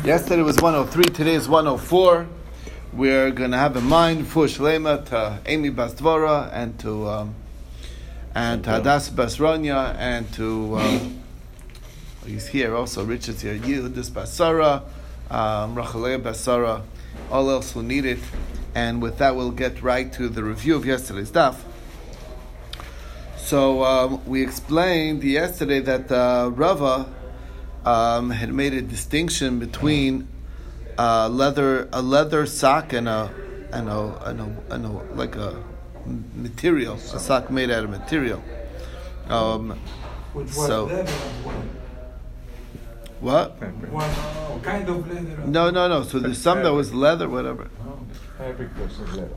Yesterday 0.00 0.42
was 0.42 0.56
103, 0.56 1.04
today 1.14 1.34
is 1.34 1.48
104. 1.48 2.26
We're 2.92 3.30
going 3.30 3.52
to 3.52 3.56
have 3.56 3.76
a 3.76 3.80
mind 3.80 4.26
for 4.26 4.46
Shlema 4.46 5.06
to 5.10 5.38
Amy 5.46 5.70
Bastvora 5.70 6.50
and 6.52 6.76
to 6.80 7.08
um, 7.08 7.34
and 8.34 8.64
to 8.64 8.70
Hadas 8.70 9.10
Basronya 9.10 9.94
and 9.96 10.32
to 10.32 10.76
um, 10.78 11.22
he's 12.26 12.48
here 12.48 12.74
also. 12.74 13.04
Richard's 13.04 13.42
here. 13.42 13.56
Yehudis 13.56 14.10
Basara, 14.10 14.82
um, 15.30 15.76
Rachalea 15.76 16.20
Basara, 16.20 16.82
all 17.30 17.48
else 17.48 17.76
will 17.76 17.84
need 17.84 18.04
it. 18.04 18.18
And 18.74 19.00
with 19.00 19.18
that, 19.18 19.36
we'll 19.36 19.52
get 19.52 19.82
right 19.82 20.12
to 20.14 20.28
the 20.28 20.42
review 20.42 20.74
of 20.74 20.84
yesterday's 20.84 21.30
daf. 21.30 21.60
So 23.36 23.84
um, 23.84 24.24
we 24.26 24.42
explained 24.42 25.22
yesterday 25.22 25.78
that 25.80 26.10
uh, 26.10 26.50
Rava 26.52 27.06
um, 27.84 28.30
had 28.30 28.52
made 28.52 28.72
a 28.74 28.82
distinction 28.82 29.58
between 29.58 30.28
a 30.98 31.28
leather 31.28 31.88
a 31.92 32.02
leather 32.02 32.46
sock 32.46 32.92
and 32.92 33.08
a 33.08 33.30
and 33.72 33.88
a, 33.88 34.28
and 34.28 34.40
a, 34.40 34.74
and 34.74 34.84
a 34.86 34.88
like 35.14 35.36
a 35.36 35.62
material 36.36 36.94
a 36.94 37.18
sock 37.18 37.50
made 37.50 37.70
out 37.70 37.84
of 37.84 37.90
material. 37.90 38.42
Um, 39.28 39.78
Which 40.34 40.48
So- 40.50 40.86
leather 40.86 41.02
as 41.02 41.44
well. 41.44 41.54
what? 43.20 43.50
What 43.60 44.62
kind 44.62 44.88
of 44.88 45.08
leather? 45.08 45.46
No, 45.46 45.70
no, 45.70 45.88
no. 45.88 46.02
So 46.02 46.18
there's 46.18 46.38
some 46.38 46.62
that 46.62 46.72
was 46.72 46.92
leather, 46.92 47.28
whatever. 47.28 47.68
Fabric 48.38 48.68
versus 48.70 49.16
leather. 49.16 49.36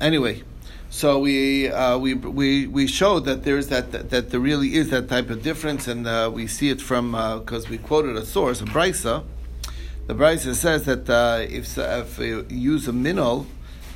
Anyway, 0.00 0.42
so 0.92 1.18
we 1.18 1.70
uh, 1.70 1.96
we 1.96 2.12
we 2.12 2.66
we 2.66 2.86
showed 2.86 3.24
that 3.24 3.44
there's 3.44 3.68
that, 3.68 3.92
that 3.92 4.10
that 4.10 4.30
there 4.30 4.38
really 4.38 4.74
is 4.74 4.90
that 4.90 5.08
type 5.08 5.30
of 5.30 5.42
difference, 5.42 5.88
and 5.88 6.06
uh, 6.06 6.30
we 6.32 6.46
see 6.46 6.68
it 6.68 6.82
from 6.82 7.12
because 7.40 7.70
we 7.70 7.78
quoted 7.78 8.14
a 8.14 8.26
source, 8.26 8.60
a 8.60 8.64
brisa. 8.66 9.24
The 10.06 10.14
brisa 10.14 10.54
says 10.54 10.84
that 10.84 11.08
uh, 11.08 11.46
if 11.48 11.78
if 11.78 12.18
you 12.18 12.46
use 12.50 12.86
a 12.88 12.92
minnow 12.92 13.46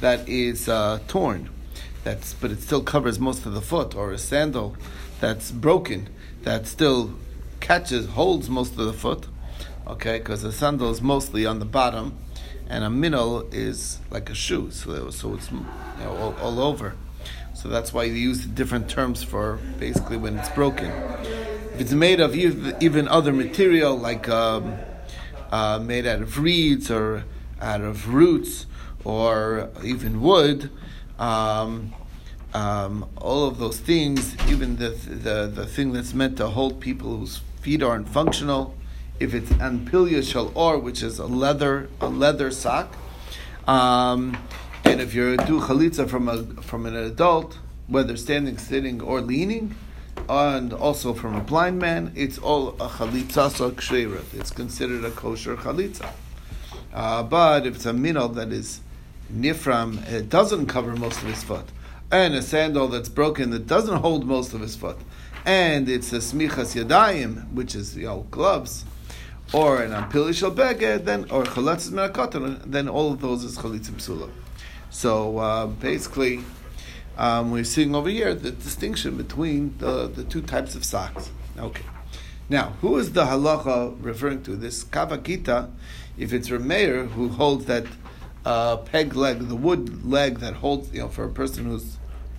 that 0.01 0.27
is 0.27 0.70
uh, 0.70 1.01
torn, 1.07 1.51
that's 2.03 2.33
but 2.33 2.51
it 2.51 2.62
still 2.62 2.83
covers 2.83 3.20
most 3.20 3.45
of 3.45 3.53
the 3.53 3.61
foot, 3.61 3.95
or 3.95 4.11
a 4.11 4.19
sandal 4.19 4.75
that's 5.20 5.51
broken 5.51 6.09
that 6.45 6.67
still 6.67 7.13
catches 7.61 8.07
holds 8.07 8.48
most 8.48 8.70
of 8.79 8.87
the 8.87 8.95
foot. 8.95 9.27
Okay, 9.87 10.17
because 10.17 10.41
the 10.41 10.51
sandal 10.51 10.91
is 10.91 11.03
mostly 11.03 11.45
on 11.45 11.59
the 11.59 11.67
bottom, 11.67 12.17
and 12.69 12.84
a 12.84 12.91
minnow 12.91 13.47
is 13.53 13.98
like 14.11 14.31
a 14.31 14.34
shoe, 14.34 14.70
so 14.70 15.11
so 15.11 15.34
it's 15.34 15.50
you 15.50 15.64
know, 16.00 16.17
all, 16.17 16.34
all 16.41 16.61
over. 16.61 16.95
So 17.55 17.69
that's 17.69 17.92
why 17.92 18.08
they 18.08 18.17
use 18.17 18.45
different 18.45 18.89
terms 18.89 19.23
for 19.23 19.58
basically 19.78 20.17
when 20.17 20.39
it's 20.39 20.50
broken. 20.50 20.91
If 21.75 21.81
it's 21.81 21.92
made 21.92 22.20
of 22.20 22.34
even 22.36 23.08
other 23.08 23.33
material 23.33 23.97
like 23.97 24.28
um, 24.28 24.77
uh, 25.50 25.78
made 25.78 26.06
out 26.06 26.23
of 26.23 26.39
reeds 26.39 26.91
or 26.91 27.25
out 27.61 27.81
of 27.81 28.12
roots 28.12 28.67
or 29.05 29.70
even 29.83 30.20
wood, 30.20 30.70
um, 31.19 31.95
um, 32.53 33.08
all 33.17 33.47
of 33.47 33.58
those 33.58 33.78
things, 33.78 34.36
even 34.48 34.77
the, 34.77 34.91
the 34.91 35.51
the 35.53 35.67
thing 35.67 35.92
that's 35.92 36.14
meant 36.14 36.36
to 36.39 36.48
hold 36.48 36.80
people 36.80 37.17
whose 37.19 37.41
feet 37.61 37.83
aren't 37.83 38.08
functional, 38.08 38.75
if 39.19 39.34
it's 39.34 39.50
anpilya 39.53 40.22
shal 40.22 40.53
or, 40.55 40.78
which 40.78 41.03
is 41.03 41.19
a 41.19 41.27
leather 41.27 41.89
a 42.00 42.09
leather 42.09 42.50
sock, 42.50 42.95
um, 43.67 44.36
and 44.84 45.00
if 45.00 45.14
you're 45.14 45.36
do 45.36 45.61
chalitza 45.61 46.08
from 46.08 46.28
a 46.28 46.45
from 46.62 46.86
an 46.86 46.97
adult, 46.97 47.58
whether 47.89 48.17
standing, 48.17 48.58
sitting, 48.58 49.00
or 49.00 49.20
leaning, 49.20 49.75
and 50.28 50.73
also 50.73 51.14
from 51.14 51.34
a 51.34 51.41
blind 51.41 51.78
man, 51.78 52.12
it's 52.14 52.39
all 52.39 52.70
a 52.81 52.89
chalitza 52.89 53.50
so 53.50 53.70
kshera. 53.70 54.23
It's 54.34 54.50
considered 54.50 55.05
a 55.05 55.11
kosher 55.11 55.56
chalitza. 55.56 56.11
Uh, 56.92 57.23
but 57.23 57.67
if 57.67 57.77
it's 57.77 57.86
a 57.86 57.92
minnow 57.92 58.28
that 58.28 58.53
is 58.53 58.80
nifram, 59.33 60.06
it 60.11 60.28
doesn't 60.28 60.67
cover 60.67 60.95
most 60.96 61.20
of 61.23 61.29
his 61.29 61.42
foot, 61.42 61.67
and 62.11 62.35
a 62.35 62.42
sandal 62.42 62.89
that's 62.89 63.08
broken 63.08 63.51
that 63.51 63.67
doesn't 63.67 63.98
hold 63.98 64.27
most 64.27 64.55
of 64.55 64.61
his 64.61 64.77
foot, 64.77 64.98
and 65.45 65.89
it's 65.89 66.12
a 66.12 66.18
smichas 66.18 66.74
yadayim, 66.74 67.52
which 67.52 67.74
is 67.74 67.96
you 67.96 68.07
know 68.07 68.27
gloves, 68.30 68.85
or 69.52 69.83
an 69.83 69.92
ampili 69.92 70.34
shel 70.34 70.51
beged, 70.51 71.05
then 71.05 71.24
or 71.30 71.45
chalatzis 71.45 71.90
menakotan, 71.90 72.61
then 72.64 72.89
all 72.89 73.12
of 73.12 73.20
those 73.20 73.45
is 73.45 73.58
chalitza 73.58 73.92
psula. 73.92 74.30
So 74.90 75.39
uh, 75.39 75.67
basically, 75.67 76.40
um, 77.17 77.51
we're 77.51 77.64
seeing 77.64 77.95
over 77.95 78.08
here 78.08 78.35
the 78.35 78.51
distinction 78.51 79.17
between 79.17 79.77
the, 79.79 80.08
the 80.08 80.24
two 80.24 80.42
types 80.42 80.74
of 80.74 80.85
socks. 80.85 81.30
Okay. 81.58 81.85
Now, 82.48 82.74
who 82.80 82.96
is 82.96 83.12
the 83.12 83.24
halacha 83.24 83.96
referring 84.01 84.42
to? 84.45 84.56
This 84.56 84.85
kavakita, 84.85 85.70
if 86.17 86.33
it's 86.33 86.48
Rameir 86.48 87.08
who 87.11 87.29
holds 87.29 87.64
that 87.67 87.86
uh, 88.45 88.77
peg 88.79 89.17
leg, 89.17 89.48
the 89.48 89.56
wood 89.56 90.05
leg 90.05 90.39
that 90.39 90.55
holds, 90.55 90.92
you 90.92 91.01
know, 91.01 91.08
for 91.08 91.24
a 91.24 91.30
person 91.30 91.64
who's 91.64 91.95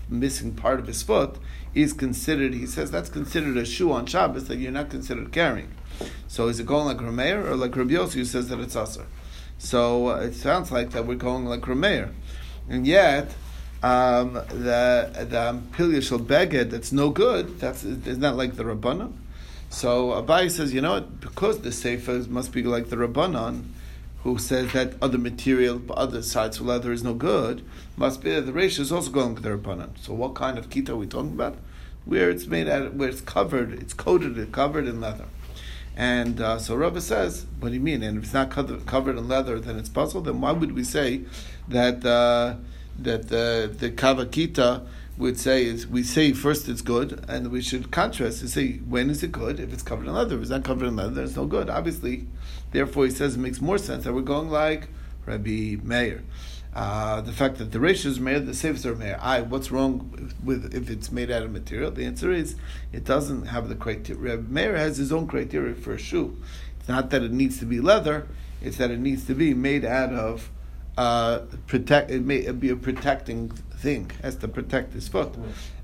missing 0.10 0.54
part 0.54 0.80
of 0.80 0.88
his 0.88 1.04
foot, 1.04 1.38
is 1.74 1.94
considered, 1.94 2.54
he 2.54 2.66
says 2.66 2.92
that's 2.92 3.10
considered 3.10 3.58
a 3.58 3.66
shoe 3.66 3.92
on 3.92 4.06
Shabbos 4.06 4.48
that 4.48 4.58
you're 4.58 4.72
not 4.72 4.90
considered 4.90 5.32
carrying. 5.32 5.72
So 6.28 6.48
is 6.48 6.60
it 6.60 6.66
going 6.66 6.86
like 6.86 6.98
Rameir 6.98 7.46
or 7.46 7.56
like 7.56 7.76
Rabbi 7.76 7.94
Yossi 7.94 8.14
who 8.14 8.26
says 8.26 8.50
that 8.50 8.60
it's 8.60 8.76
Asr? 8.76 9.06
So 9.58 10.10
uh, 10.10 10.16
it 10.18 10.34
sounds 10.34 10.72
like 10.72 10.92
that 10.92 11.06
we're 11.06 11.16
going 11.16 11.46
like 11.46 11.62
Rameir. 11.62 12.12
And 12.70 12.86
yet, 12.86 13.34
um, 13.84 14.34
the 14.34 15.10
the 15.14 15.60
pilya 15.74 16.02
shel 16.02 16.20
beged 16.20 16.72
that's 16.72 16.92
no 16.92 17.10
good. 17.10 17.60
That's 17.60 17.84
is 17.84 18.18
not 18.18 18.36
like 18.36 18.56
the 18.56 18.64
rabbanon. 18.64 19.14
So 19.70 20.10
Abai 20.12 20.50
says, 20.50 20.74
you 20.74 20.82
know 20.82 20.94
what? 20.94 21.20
Because 21.20 21.60
the 21.60 21.70
seifa 21.70 22.28
must 22.28 22.52
be 22.52 22.64
like 22.64 22.90
the 22.90 22.96
rabbanon, 22.96 23.64
who 24.24 24.38
says 24.38 24.74
that 24.74 24.94
other 25.02 25.18
material, 25.18 25.82
other 25.92 26.22
sides 26.22 26.60
of 26.60 26.66
leather 26.66 26.92
is 26.92 27.04
no 27.04 27.14
good. 27.14 27.64
Must 27.96 28.22
be 28.22 28.32
that 28.32 28.46
the 28.46 28.54
ratio 28.54 28.82
is 28.82 28.92
also 28.92 29.12
going 29.12 29.36
with 29.36 29.44
the 29.44 29.50
rabbanon. 29.50 29.98
So 30.00 30.14
what 30.14 30.36
kind 30.36 30.58
of 30.58 30.70
kita 30.70 30.90
are 30.90 30.96
we 30.96 31.08
talking 31.08 31.32
about? 31.32 31.58
Where 32.06 32.30
it's 32.30 32.48
made 32.48 32.68
out, 32.68 32.94
where 32.94 33.10
it's 33.10 33.22
covered, 33.22 33.74
it's 33.74 33.94
coated, 33.94 34.38
it's 34.38 34.52
covered 34.52 34.88
in 34.88 35.00
leather. 35.02 35.26
And 35.96 36.40
uh, 36.40 36.60
so 36.60 36.76
Rava 36.76 37.02
says, 37.02 37.48
what 37.60 37.70
do 37.70 37.74
you 37.74 37.82
mean? 37.82 38.04
And 38.04 38.18
if 38.18 38.26
it's 38.26 38.34
not 38.34 38.52
covered, 38.52 39.18
in 39.18 39.28
leather, 39.28 39.60
then 39.60 39.78
it's 39.78 39.90
pasul. 39.90 40.22
Then 40.22 40.42
why 40.42 40.52
would 40.52 40.74
we 40.74 40.84
say 40.84 41.22
that 41.68 42.06
uh, 42.06 42.56
that 43.00 43.30
the 43.30 43.74
the 43.76 43.90
kavakita 43.92 44.86
would 45.18 45.40
say 45.40 45.66
is 45.66 45.88
we 45.88 46.04
say 46.04 46.32
first 46.32 46.70
it's 46.70 46.82
good, 46.82 47.26
and 47.28 47.52
we 47.52 47.62
should 47.62 47.92
contrast 47.92 48.40
to 48.40 48.48
say 48.48 48.74
when 48.78 49.10
is 49.10 49.24
it 49.24 49.32
good? 49.32 49.60
If 49.60 49.74
it's 49.74 49.84
covered 49.84 50.08
in 50.08 50.14
leather, 50.14 50.36
if 50.36 50.42
it's 50.42 50.52
not 50.52 50.64
covered 50.64 50.88
in 50.88 50.96
leather, 50.96 51.16
then 51.16 51.24
it's 51.26 51.36
no 51.36 51.46
good. 51.46 51.70
Obviously, 51.70 52.28
therefore 52.72 53.06
he 53.06 53.12
says 53.12 53.36
it 53.36 53.40
makes 53.40 53.60
more 53.60 53.78
sense 53.78 54.04
that 54.04 54.14
we're 54.14 54.22
going 54.22 54.50
like 54.50 54.90
Rabbi 55.26 55.78
Meir. 55.84 56.24
Uh, 56.76 57.22
the 57.22 57.32
fact 57.32 57.58
that 57.58 57.72
the 57.72 57.80
ratio 57.80 58.12
is 58.12 58.20
made, 58.20 58.46
the 58.46 58.54
safes 58.54 58.86
are 58.86 58.96
made. 58.96 59.16
I, 59.16 59.42
what's 59.42 59.72
wrong 59.72 60.32
with 60.44 60.76
if 60.76 60.92
it's 60.92 61.12
made 61.12 61.32
out 61.32 61.42
of 61.42 61.52
material? 61.52 61.90
The 61.90 62.06
answer 62.06 62.32
is 62.32 62.56
it 62.94 63.04
doesn't 63.04 63.48
have 63.48 63.68
the 63.68 63.76
criteria. 63.76 64.38
Rabbi 64.38 64.78
has 64.78 64.98
his 64.98 65.12
own 65.12 65.26
criteria 65.26 65.74
for 65.74 65.94
a 65.94 65.98
shoe. 65.98 66.40
It's 66.80 66.88
not 66.88 67.10
that 67.10 67.24
it 67.24 67.32
needs 67.32 67.58
to 67.60 67.66
be 67.66 67.80
leather; 67.80 68.28
it's 68.62 68.78
that 68.78 68.92
it 68.92 69.00
needs 69.00 69.26
to 69.26 69.34
be 69.34 69.56
made 69.56 69.86
out 69.86 70.14
of 70.14 70.52
uh, 70.98 71.40
protect. 71.66 72.12
It 72.12 72.24
may 72.24 72.52
be 72.52 72.70
a 72.70 72.76
protecting 72.76 73.52
thing, 73.78 74.12
has 74.22 74.36
to 74.38 74.48
protect 74.48 74.94
his 74.94 75.08
foot, 75.08 75.34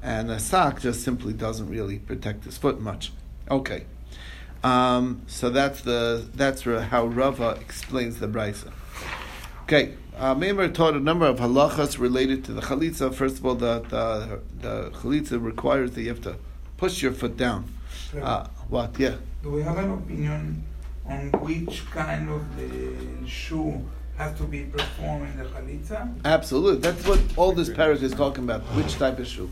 and 0.02 0.30
a 0.32 0.40
sock 0.40 0.82
just 0.82 1.04
simply 1.04 1.34
doesn't 1.34 1.70
really 1.70 2.00
protect 2.00 2.44
his 2.46 2.58
foot 2.58 2.80
much. 2.82 3.12
Okay, 3.50 3.86
um, 4.64 5.22
so 5.28 5.50
that's 5.50 5.82
the 5.82 6.28
that's 6.34 6.64
how 6.64 7.06
Rava 7.06 7.58
explains 7.62 8.20
the 8.20 8.28
brisa. 8.28 8.72
Okay, 9.64 9.94
uh, 10.18 10.36
Meimer 10.36 10.74
taught 10.74 10.94
a 10.94 11.00
number 11.00 11.26
of 11.26 11.40
halachas 11.40 11.98
related 11.98 12.44
to 12.46 12.54
the 12.54 12.62
chalitza. 12.62 13.14
First 13.14 13.38
of 13.40 13.46
all, 13.46 13.56
the, 13.56 13.80
the, 13.90 14.40
the 14.60 14.90
chalitza 14.92 15.44
requires 15.44 15.92
that 15.92 16.02
you 16.02 16.10
have 16.10 16.22
to 16.22 16.36
push 16.78 17.02
your 17.02 17.14
foot 17.14 17.38
down. 17.38 17.74
Uh, 18.22 18.48
what? 18.70 19.00
Yeah. 19.00 19.16
Do 19.42 19.52
we 19.52 19.62
have 19.64 19.78
an 19.78 19.92
opinion 19.92 20.64
on 21.06 21.32
which 21.42 21.90
kind 21.92 22.30
of 22.30 22.58
the 22.58 23.28
shoe 23.28 23.84
has 24.24 24.38
to 24.38 24.44
be 24.44 24.64
performed 24.64 25.30
in 25.30 25.38
the 25.38 25.46
chalitza? 25.46 26.00
Absolutely. 26.26 26.80
That's 26.82 27.06
what 27.08 27.20
all 27.38 27.52
this 27.52 27.70
parak 27.70 28.02
is 28.02 28.14
talking 28.14 28.44
about. 28.44 28.62
Which 28.78 28.94
type 28.96 29.20
of 29.20 29.28
shoe? 29.28 29.50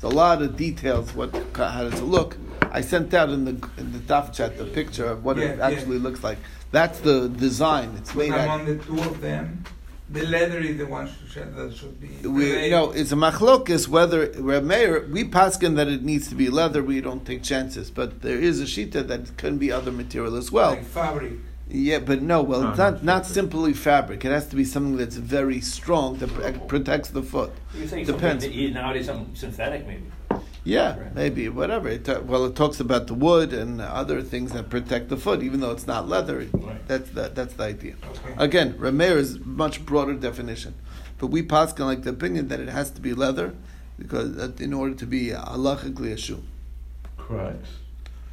There's 0.00 0.12
a 0.12 0.16
lot 0.16 0.42
of 0.42 0.56
details. 0.56 1.14
What 1.14 1.30
how 1.56 1.82
does 1.88 2.00
it 2.00 2.04
look? 2.04 2.36
I 2.78 2.80
sent 2.80 3.14
out 3.14 3.30
in 3.30 3.44
the 3.44 3.54
in 3.78 3.92
the 3.92 3.98
daf 4.10 4.32
chat 4.36 4.58
the 4.58 4.64
picture 4.80 5.06
of 5.06 5.24
what 5.24 5.38
it 5.38 5.42
Yeah, 5.42 5.56
yeah. 5.56 5.68
actually 5.68 5.98
looks 5.98 6.22
like. 6.28 6.38
That's 6.72 6.98
the 7.08 7.28
design. 7.28 7.88
It's 8.00 8.14
made 8.14 8.32
out. 8.32 8.44
among 8.46 8.64
the 8.66 8.76
two 8.86 8.98
of 9.10 9.20
them, 9.20 9.62
the 10.10 10.24
leather 10.26 10.58
is 10.58 10.76
the 10.82 10.86
one 10.98 11.06
should- 11.32 11.54
that 11.56 11.70
should 11.78 11.96
be. 12.00 12.10
We, 12.28 12.64
you 12.64 12.70
know, 12.70 12.90
it's 12.90 13.12
a 13.12 13.16
machlokis 13.26 13.86
whether 13.96 14.20
Meir, 14.60 15.06
we 15.16 15.22
paskin 15.24 15.76
that 15.76 15.88
it 15.96 16.02
needs 16.02 16.26
to 16.32 16.34
be 16.34 16.46
leather. 16.60 16.82
We 16.82 17.00
don't 17.00 17.24
take 17.24 17.42
chances, 17.44 17.86
but 18.00 18.08
there 18.22 18.40
is 18.50 18.60
a 18.60 18.64
shita 18.74 19.00
that 19.10 19.36
can 19.36 19.54
be 19.64 19.70
other 19.78 19.92
material 19.92 20.34
as 20.42 20.50
well. 20.56 20.72
like 20.72 20.84
fabric. 20.84 21.34
Yeah, 21.68 21.98
but 22.00 22.20
no, 22.22 22.42
well, 22.42 22.60
No, 22.62 22.68
it's 22.70 22.78
not 22.78 22.92
not 22.94 23.04
not 23.04 23.26
simply 23.26 23.72
fabric. 23.72 24.24
It 24.24 24.30
has 24.30 24.46
to 24.48 24.56
be 24.56 24.64
something 24.64 24.96
that's 24.96 25.16
very 25.16 25.60
strong 25.60 26.18
that 26.18 26.28
pr- 26.28 26.58
protects 26.66 27.08
the 27.10 27.22
foot. 27.22 27.52
You 27.74 27.86
say 27.88 28.04
Depends. 28.04 28.44
something 28.44 28.50
that 28.50 28.52
you- 28.54 28.70
nowadays 28.70 29.06
some 29.06 29.34
synthetic 29.34 29.86
maybe. 29.86 30.04
Yeah, 30.66 30.98
Right. 30.98 31.14
maybe 31.14 31.48
whatever. 31.50 31.88
It, 31.88 32.04
ta- 32.06 32.20
well, 32.20 32.44
it 32.46 32.54
talks 32.56 32.80
about 32.80 33.06
the 33.06 33.14
wood 33.14 33.52
and 33.52 33.80
other 33.80 34.22
things 34.22 34.52
that 34.52 34.70
protect 34.70 35.08
the 35.10 35.16
foot, 35.18 35.42
even 35.42 35.60
though 35.60 35.72
it's 35.72 35.86
not 35.86 36.08
leather. 36.08 36.46
Right. 36.52 36.86
That's 36.88 37.10
the, 37.10 37.30
that's 37.34 37.54
the 37.54 37.64
idea. 37.64 37.94
Okay. 38.10 38.34
Again, 38.38 38.74
Rameir 38.74 39.16
is 39.16 39.38
much 39.44 39.84
broader 39.84 40.14
definition, 40.14 40.74
but 41.18 41.26
we 41.28 41.42
paskin 41.42 41.84
like 41.86 42.02
the 42.02 42.10
opinion 42.10 42.48
that 42.48 42.60
it 42.60 42.68
has 42.70 42.90
to 42.92 43.00
be 43.02 43.12
leather 43.14 43.52
because 43.98 44.36
uh, 44.38 44.52
in 44.58 44.72
order 44.72 44.94
to 44.94 45.06
be 45.06 45.28
halachically 45.28 46.12
a 46.12 46.16
shoe. 46.16 46.42
Cracks. 47.18 47.68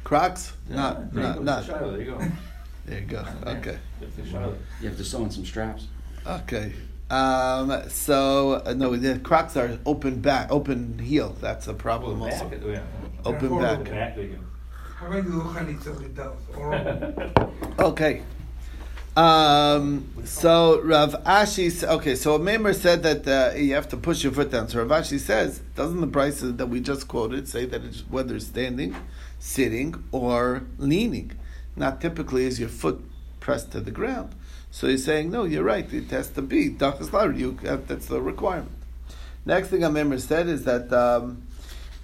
Crocs, 0.04 0.52
Yeah, 0.68 0.76
not 0.76 1.12
there 1.14 1.22
not 1.22 1.44
not. 1.44 1.66
There 1.66 2.00
you 2.00 2.04
go. 2.12 2.20
There 2.86 2.98
you 3.00 3.06
go. 3.06 3.24
Okay. 3.46 3.78
Good 4.00 4.12
for 4.12 4.26
Shiloh. 4.26 4.56
You 4.80 4.88
have 4.88 4.98
to 4.98 5.04
sew 5.04 5.22
in 5.24 5.30
some 5.30 5.44
straps. 5.44 5.86
Okay. 6.26 6.72
Um, 7.10 7.88
so 7.90 8.62
uh, 8.64 8.72
no, 8.74 8.96
the 8.96 9.18
Crocs 9.18 9.56
are 9.56 9.78
open 9.84 10.20
back, 10.20 10.50
open 10.50 10.98
heel. 10.98 11.36
That's 11.40 11.66
a 11.68 11.74
problem 11.74 12.20
Well, 12.20 12.32
also. 12.32 12.48
back, 12.48 12.60
yeah. 12.64 12.82
Open 13.24 13.58
back. 13.60 13.84
Back, 13.84 14.18
How 14.96 15.06
about 15.06 15.16
you 15.16 15.22
do 15.22 15.40
chalitza 15.40 16.00
with 16.00 16.16
those? 16.16 17.78
Okay. 17.78 18.22
Um, 19.14 20.10
so 20.24 20.80
Rav 20.80 21.12
Ashi, 21.24 21.84
okay, 21.86 22.14
so 22.14 22.38
Maimer 22.38 22.74
said 22.74 23.02
that 23.02 23.28
uh, 23.28 23.54
you 23.58 23.74
have 23.74 23.86
to 23.90 23.98
push 23.98 24.24
your 24.24 24.32
foot 24.32 24.50
down. 24.50 24.68
So 24.68 24.82
Rav 24.82 25.02
Ashi 25.02 25.18
says, 25.18 25.58
doesn't 25.76 26.00
the 26.00 26.06
price 26.06 26.40
that 26.40 26.66
we 26.66 26.80
just 26.80 27.08
quoted 27.08 27.46
say 27.46 27.66
that 27.66 27.84
it's 27.84 28.00
whether 28.08 28.40
standing, 28.40 28.96
sitting, 29.38 30.02
or 30.12 30.62
leaning? 30.78 31.32
Not 31.76 32.00
typically 32.00 32.44
is 32.44 32.60
your 32.60 32.68
foot 32.68 33.00
pressed 33.40 33.72
to 33.72 33.80
the 33.80 33.90
ground. 33.90 34.34
So 34.70 34.88
he's 34.88 35.04
saying, 35.04 35.30
no, 35.30 35.44
you're 35.44 35.64
right. 35.64 35.90
It 35.92 36.10
has 36.10 36.30
to 36.30 36.42
be 36.42 36.70
dachas 36.70 37.12
lar. 37.12 37.28
That's 37.78 38.06
the 38.06 38.20
requirement. 38.20 38.72
Next 39.44 39.68
thing 39.68 39.80
Maimer 39.80 40.20
said 40.20 40.46
is 40.46 40.64
that 40.64 40.92
um, 40.92 41.42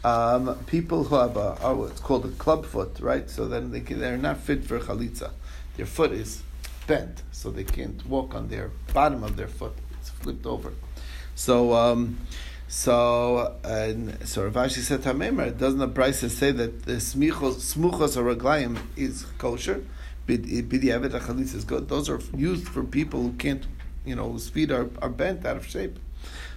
um, 0.05 0.57
people 0.67 1.05
who 1.05 1.15
have 1.15 1.37
a, 1.37 1.57
oh, 1.63 1.85
it's 1.85 2.01
called 2.01 2.25
a 2.25 2.31
club 2.31 2.67
foot, 2.67 2.99
right? 3.01 3.31
So 3.31 3.47
then 3.47 3.71
they 3.71 3.81
can, 3.81 4.01
they're 4.01 4.17
not 4.17 4.39
fit 4.39 4.65
for 4.65 4.79
chalitza. 4.81 5.31
Their 5.77 5.87
foot 5.87 6.13
is 6.13 6.43
bent, 6.87 7.23
so 7.31 7.51
they 7.51 7.65
can't 7.65 8.05
walk 8.07 8.35
on 8.35 8.49
their 8.49 8.71
bottom 8.93 9.23
of 9.23 9.37
their 9.37 9.49
foot. 9.49 9.75
It's 10.01 10.11
flipped 10.11 10.47
over. 10.47 10.73
So, 11.35 11.73
um, 11.75 12.19
so 12.69 13.57
and 13.65 14.29
so 14.29 14.45
Rav 14.45 14.55
Ashi 14.55 14.81
said 14.81 15.03
to 15.03 15.15
Hamemer, 15.15 15.57
doesn't 15.57 15.81
the 15.81 15.89
Brisa 15.89 16.31
say 16.31 16.53
that 16.53 16.85
the 16.85 16.93
smuchos 16.93 18.17
or 18.17 18.35
raglayim 18.35 18.79
is 18.97 19.25
kosher? 19.39 19.85
Achalitza 20.29 21.55
is 21.55 21.65
good. 21.65 21.89
Those 21.89 22.11
are 22.11 22.21
used 22.37 22.69
for 22.69 22.85
people 22.85 23.23
who 23.23 23.33
can't, 23.33 23.67
you 24.05 24.15
know, 24.15 24.31
whose 24.31 24.49
feet 24.49 24.71
are, 24.71 24.91
are 25.01 25.09
bent 25.09 25.47
out 25.47 25.57
of 25.57 25.67
shape. 25.67 25.99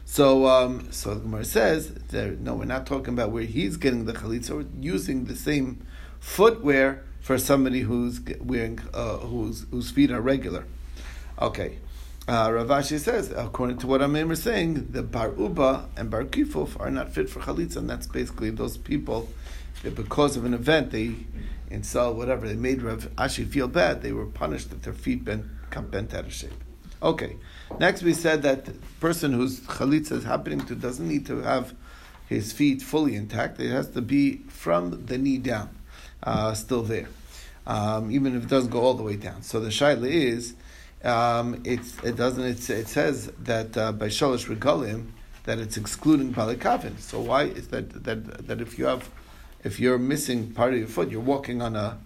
So, 0.03 0.45
um, 0.47 0.91
so 0.91 1.13
the 1.13 1.21
Gemara 1.21 1.45
says, 1.45 1.93
there, 2.09 2.31
no, 2.31 2.55
we're 2.55 2.65
not 2.65 2.85
talking 2.85 3.13
about 3.13 3.31
where 3.31 3.43
he's 3.43 3.77
getting 3.77 4.03
the 4.03 4.13
chalitza. 4.13 4.57
We're 4.57 4.65
using 4.81 5.25
the 5.25 5.37
same 5.37 5.85
footwear 6.19 7.05
for 7.21 7.37
somebody 7.37 7.81
who's 7.81 8.19
wearing, 8.41 8.79
uh, 8.93 9.17
whose 9.17 9.65
whose 9.71 9.91
feet 9.91 10.11
are 10.11 10.19
regular. 10.19 10.65
Okay, 11.39 11.79
uh, 12.31 12.49
Rav 12.49 12.67
Ashi 12.67 12.97
says, 12.97 13.29
according 13.35 13.77
to 13.79 13.87
what 13.87 13.99
Amim 13.99 14.31
is 14.31 14.41
saying, 14.41 14.87
the 14.91 15.03
Bar 15.03 15.33
Uba 15.37 15.89
and 15.97 16.09
Bar 16.09 16.23
Kifuf 16.23 16.79
are 16.79 16.89
not 16.89 17.13
fit 17.13 17.29
for 17.29 17.41
chalitza, 17.41 17.75
and 17.75 17.89
that's 17.89 18.07
basically 18.07 18.49
those 18.49 18.77
people 18.77 19.27
that 19.83 19.95
because 19.95 20.37
of 20.37 20.45
an 20.45 20.53
event 20.53 20.91
they 20.91 21.13
insult 21.69 22.15
whatever 22.15 22.47
they 22.47 22.55
made 22.55 22.83
Rav 22.83 23.13
Ashi 23.17 23.45
feel 23.45 23.67
bad. 23.67 24.01
They 24.01 24.13
were 24.13 24.25
punished 24.25 24.69
that 24.69 24.83
their 24.83 24.93
feet 24.93 25.25
bent 25.25 25.43
got 25.71 25.91
bent 25.91 26.13
out 26.13 26.23
of 26.23 26.33
shape. 26.33 26.53
Okay. 27.03 27.35
Next, 27.81 28.01
we 28.01 28.13
said 28.13 28.43
that 28.43 28.63
the 28.63 28.73
person 29.01 29.33
whose 29.33 29.59
chalitza 29.61 30.13
is 30.13 30.23
happening 30.23 30.61
to 30.67 30.75
doesn't 30.75 31.07
need 31.07 31.25
to 31.25 31.41
have 31.41 31.75
his 32.29 32.53
feet 32.53 32.81
fully 32.81 33.17
intact. 33.17 33.59
It 33.59 33.71
has 33.71 33.89
to 33.89 34.01
be 34.01 34.37
from 34.47 35.05
the 35.05 35.17
knee 35.17 35.37
down, 35.37 35.69
uh, 36.23 36.53
still 36.53 36.83
there, 36.83 37.09
um, 37.67 38.09
even 38.09 38.37
if 38.37 38.43
it 38.43 38.49
doesn't 38.49 38.71
go 38.71 38.79
all 38.79 38.93
the 38.93 39.03
way 39.03 39.17
down. 39.17 39.41
So 39.41 39.59
the 39.59 39.67
shaila 39.67 40.07
is, 40.07 40.53
um, 41.03 41.61
it 41.65 41.81
doesn't. 42.15 42.43
It's, 42.43 42.69
it 42.69 42.87
says 42.87 43.31
that 43.39 43.75
uh, 43.77 43.91
by 43.91 44.07
shalosh 44.07 44.53
regalim 44.53 45.07
that 45.43 45.59
it's 45.59 45.77
excluding 45.77 46.33
balikavin. 46.33 46.99
So 46.99 47.19
why 47.19 47.43
is 47.43 47.69
that? 47.69 48.03
That 48.03 48.47
that 48.47 48.61
if 48.61 48.77
you 48.77 48.85
have, 48.85 49.09
if 49.63 49.79
you're 49.79 49.97
missing 49.97 50.51
part 50.51 50.73
of 50.73 50.79
your 50.79 50.87
foot, 50.87 51.09
you're 51.09 51.21
walking 51.21 51.61
on 51.61 51.75
a 51.75 51.97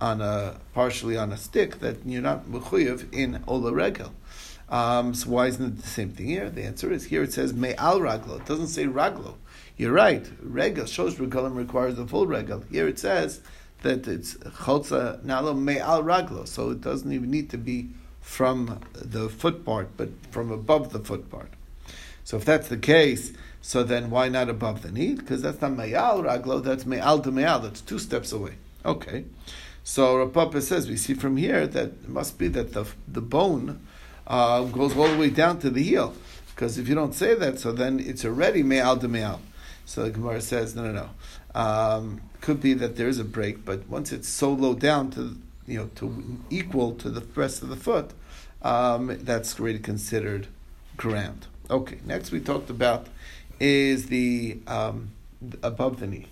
on 0.00 0.20
a 0.20 0.56
partially 0.72 1.16
on 1.16 1.32
a 1.32 1.36
stick 1.36 1.80
that 1.80 2.04
you're 2.04 2.22
not 2.22 2.46
mechuyev 2.46 3.12
in 3.12 3.42
ola 3.46 3.72
regel. 3.72 4.12
Um, 4.68 5.14
so 5.14 5.30
why 5.30 5.46
isn't 5.46 5.64
it 5.64 5.82
the 5.82 5.88
same 5.88 6.10
thing 6.10 6.26
here? 6.26 6.48
The 6.48 6.62
answer 6.62 6.92
is 6.92 7.04
here 7.04 7.22
it 7.22 7.32
says 7.32 7.52
me'al 7.52 8.00
raglo. 8.00 8.40
It 8.40 8.46
doesn't 8.46 8.68
say 8.68 8.84
raglo. 8.86 9.34
You're 9.76 9.92
right. 9.92 10.28
Regel 10.40 10.86
shows 10.86 11.16
regalim 11.16 11.56
requires 11.56 11.96
the 11.96 12.06
full 12.06 12.26
regel. 12.26 12.64
Here 12.70 12.86
it 12.86 12.98
says 12.98 13.40
that 13.82 14.06
it's 14.06 14.34
chotza 14.34 15.20
nalo 15.22 15.58
me'al 15.58 16.02
raglo. 16.02 16.46
So 16.46 16.70
it 16.70 16.80
doesn't 16.80 17.12
even 17.12 17.30
need 17.30 17.50
to 17.50 17.58
be 17.58 17.90
from 18.20 18.80
the 18.92 19.28
foot 19.28 19.64
part, 19.64 19.96
but 19.96 20.10
from 20.30 20.50
above 20.50 20.92
the 20.92 21.00
foot 21.00 21.30
part. 21.30 21.50
So 22.24 22.36
if 22.36 22.44
that's 22.44 22.68
the 22.68 22.76
case, 22.76 23.32
so 23.60 23.82
then 23.82 24.10
why 24.10 24.28
not 24.28 24.48
above 24.48 24.82
the 24.82 24.92
knee? 24.92 25.14
Because 25.14 25.42
that's 25.42 25.60
not 25.60 25.76
me'al 25.76 26.22
raglo. 26.22 26.62
That's 26.62 26.86
me'al 26.86 27.20
to 27.20 27.30
me'al. 27.30 27.60
That's 27.60 27.80
two 27.80 27.98
steps 27.98 28.32
away. 28.32 28.54
Okay. 28.84 29.24
So 29.82 30.24
Rapapa 30.24 30.62
says 30.62 30.88
we 30.88 30.96
see 30.96 31.14
from 31.14 31.36
here 31.36 31.66
that 31.66 31.86
it 31.86 32.08
must 32.08 32.38
be 32.38 32.48
that 32.48 32.72
the 32.72 32.86
the 33.08 33.20
bone 33.20 33.80
uh, 34.26 34.62
goes 34.64 34.96
all 34.96 35.08
the 35.08 35.18
way 35.18 35.30
down 35.30 35.58
to 35.60 35.70
the 35.70 35.82
heel. 35.82 36.14
Because 36.54 36.78
if 36.78 36.88
you 36.88 36.94
don't 36.94 37.14
say 37.14 37.34
that, 37.34 37.58
so 37.58 37.72
then 37.72 37.98
it's 37.98 38.24
already 38.24 38.62
me'al 38.62 38.96
de 38.96 39.08
me'al. 39.08 39.40
So 39.84 40.04
the 40.04 40.10
Gemara 40.10 40.40
says, 40.40 40.76
no, 40.76 40.84
no, 40.84 40.92
no. 40.92 41.60
Um, 41.60 42.20
could 42.40 42.60
be 42.60 42.74
that 42.74 42.96
there 42.96 43.08
is 43.08 43.18
a 43.18 43.24
break, 43.24 43.64
but 43.64 43.88
once 43.88 44.12
it's 44.12 44.28
so 44.28 44.52
low 44.52 44.74
down 44.74 45.10
to 45.12 45.36
you 45.66 45.78
know 45.78 45.90
to 45.96 46.38
equal 46.50 46.94
to 46.96 47.10
the 47.10 47.24
rest 47.34 47.62
of 47.62 47.68
the 47.68 47.76
foot, 47.76 48.12
um, 48.62 49.16
that's 49.22 49.58
already 49.58 49.78
considered 49.78 50.46
ground. 50.96 51.46
Okay. 51.70 51.98
Next, 52.04 52.30
we 52.30 52.40
talked 52.40 52.70
about 52.70 53.06
is 53.60 54.06
the 54.06 54.58
um, 54.66 55.12
above 55.62 56.00
the 56.00 56.06
knee. 56.06 56.26